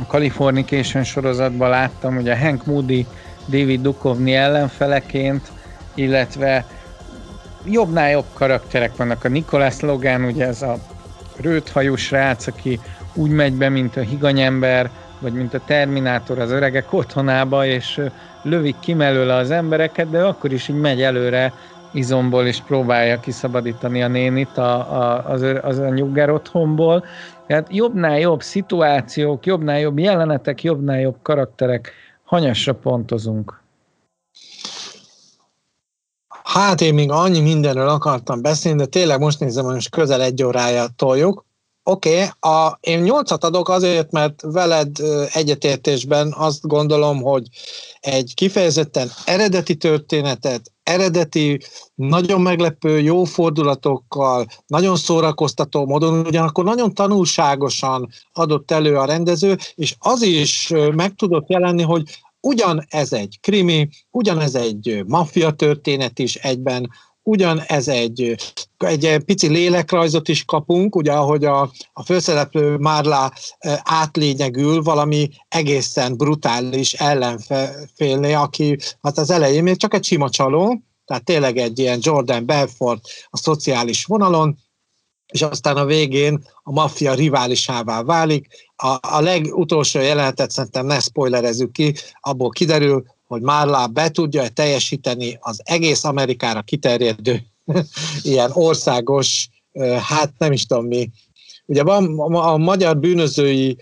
[0.06, 3.06] Californication sorozatban láttam, ugye Hank Moody,
[3.46, 5.52] David Duchovny ellenfeleként,
[5.94, 6.66] illetve
[7.64, 9.24] jobbnál jobb karakterek vannak.
[9.24, 10.76] A Nicholas Logan, ugye ez a
[11.36, 12.80] rőthajú srác, aki
[13.14, 18.00] úgy megy be, mint a higanyember, vagy mint a Terminátor az öregek otthonába, és
[18.42, 21.52] lövik ki mellőle az embereket, de akkor is így megy előre
[21.94, 27.04] izomból, és próbálja kiszabadítani a nénit a, a, az, az a nyugger otthonból.
[27.46, 31.92] Tehát jobbnál jobb szituációk, jobbnál jobb jelenetek, jobbnál jobb karakterek,
[32.24, 33.62] hanyasra pontozunk.
[36.44, 40.42] Hát én még annyi mindenről akartam beszélni, de tényleg most nézem, hogy most közel egy
[40.42, 41.44] órája toljuk.
[41.86, 44.96] Oké, okay, én nyolcat adok azért, mert veled
[45.32, 47.48] egyetértésben azt gondolom, hogy
[48.00, 51.60] egy kifejezetten eredeti történetet, eredeti,
[51.94, 59.94] nagyon meglepő, jó fordulatokkal, nagyon szórakoztató módon, ugyanakkor nagyon tanulságosan adott elő a rendező, és
[59.98, 62.02] az is meg tudott jelenni, hogy
[62.40, 66.90] ugyan ez egy krimi, ugyan ez egy maffia történet is egyben,
[67.24, 68.36] ugyan ez egy,
[68.78, 73.32] egy pici lélekrajzot is kapunk, ugye ahogy a, a főszereplő Márlá
[73.82, 81.24] átlényegül valami egészen brutális ellenfélné, aki hát az elején még csak egy sima csaló, tehát
[81.24, 83.00] tényleg egy ilyen Jordan Belfort
[83.30, 84.58] a szociális vonalon,
[85.26, 88.46] és aztán a végén a maffia riválisává válik.
[88.76, 95.38] A, a legutolsó jelenetet szerintem ne spoilerezzük ki, abból kiderül, hogy Marla be tudja teljesíteni
[95.40, 97.42] az egész Amerikára kiterjedő
[98.22, 99.48] ilyen országos,
[100.08, 101.10] hát nem is tudom mi.
[101.66, 103.76] Ugye van a magyar bűnözői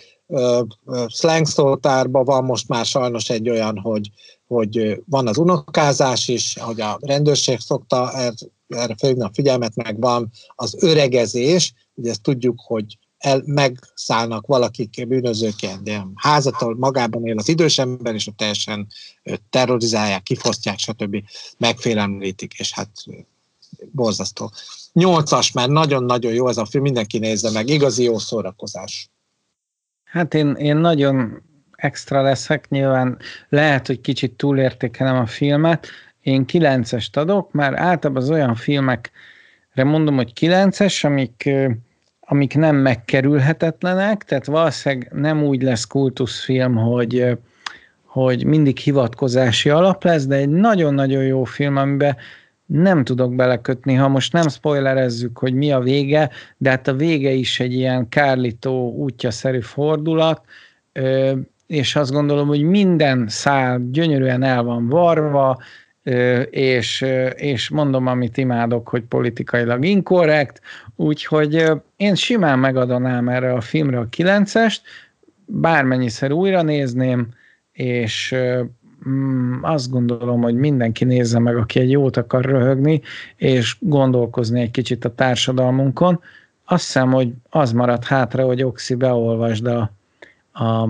[1.08, 4.10] slangszótárban van most már sajnos egy olyan, hogy,
[4.46, 8.32] hogy van az unokázás is, hogy a rendőrség szokta er,
[8.68, 15.08] erre felhívni a figyelmet, meg van az öregezés, ugye ezt tudjuk, hogy el, megszállnak valakik
[15.08, 18.86] bűnözőként, de házatól magában él az idős ember, és ott teljesen
[19.50, 21.16] terrorizálják, kifosztják, stb.
[21.58, 22.90] megfélemlítik, és hát
[23.90, 24.50] borzasztó.
[24.92, 29.10] Nyolcas, mert nagyon-nagyon jó ez a film, mindenki nézze meg, igazi jó szórakozás.
[30.04, 33.18] Hát én, én nagyon extra leszek, nyilván
[33.48, 35.86] lehet, hogy kicsit túlértékelem a filmet,
[36.20, 41.50] én kilencest adok, mert általában az olyan filmekre mondom, hogy kilences, amik
[42.26, 47.38] amik nem megkerülhetetlenek, tehát valószínűleg nem úgy lesz kultuszfilm, hogy,
[48.04, 52.16] hogy mindig hivatkozási alap lesz, de egy nagyon-nagyon jó film, amiben
[52.66, 57.30] nem tudok belekötni, ha most nem spoilerezzük, hogy mi a vége, de hát a vége
[57.30, 60.44] is egy ilyen kárlító útjaszerű fordulat,
[61.66, 65.58] és azt gondolom, hogy minden szál gyönyörűen el van varva,
[66.50, 70.60] és, és mondom, amit imádok, hogy politikailag inkorrekt,
[70.96, 74.82] úgyhogy én simán megadonám erre a filmre a kilencest,
[75.46, 77.28] bármennyiszer újra nézném,
[77.72, 78.34] és
[79.08, 83.00] mm, azt gondolom, hogy mindenki nézze meg, aki egy jót akar röhögni,
[83.36, 86.20] és gondolkozni egy kicsit a társadalmunkon.
[86.64, 89.92] Azt hiszem, hogy az maradt hátra, hogy Oxi beolvasd a,
[90.52, 90.88] a,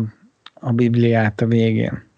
[0.55, 2.11] a Bibliát a végén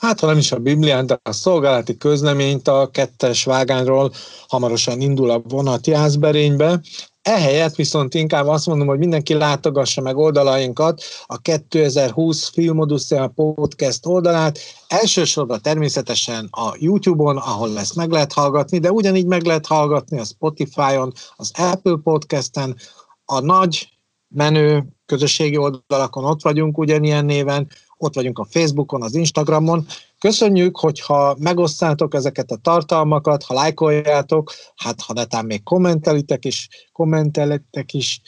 [0.00, 4.12] hát ha nem is a Biblián, de a szolgálati közleményt a kettes vágányról
[4.48, 6.80] hamarosan indul a vonat Jászberénybe.
[7.22, 14.58] Ehelyett viszont inkább azt mondom, hogy mindenki látogassa meg oldalainkat, a 2020 Filmodusszea podcast oldalát,
[14.88, 20.24] elsősorban természetesen a YouTube-on, ahol ezt meg lehet hallgatni, de ugyanígy meg lehet hallgatni a
[20.24, 22.76] Spotify-on, az Apple Podcast-en,
[23.24, 23.88] a nagy
[24.28, 27.68] menő közösségi oldalakon ott vagyunk ugyanilyen néven,
[28.00, 29.86] ott vagyunk a Facebookon, az Instagramon.
[30.18, 37.94] Köszönjük, hogyha megosztátok ezeket a tartalmakat, ha lájkoljátok, hát ha netán még kommentelitek is, kommentelitek
[37.94, 38.20] is,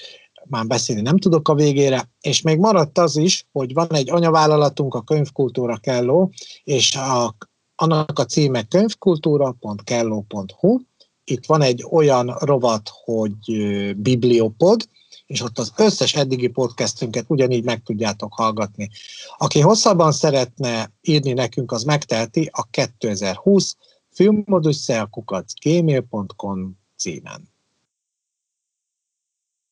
[0.49, 4.95] már beszélni nem tudok a végére, és még maradt az is, hogy van egy anyavállalatunk,
[4.95, 6.33] a Könyvkultúra Kelló,
[6.65, 7.37] és a,
[7.75, 10.79] annak a címe könyvkultúra.kelló.hu.
[11.25, 13.37] Itt van egy olyan rovat, hogy
[13.97, 14.89] Bibliopod,
[15.33, 18.91] és ott az összes eddigi podcastünket ugyanígy meg tudjátok hallgatni.
[19.37, 23.77] Aki hosszabban szeretne írni nekünk, az megteheti a 2020
[24.11, 27.52] filmodusseakukat gmail.com címen.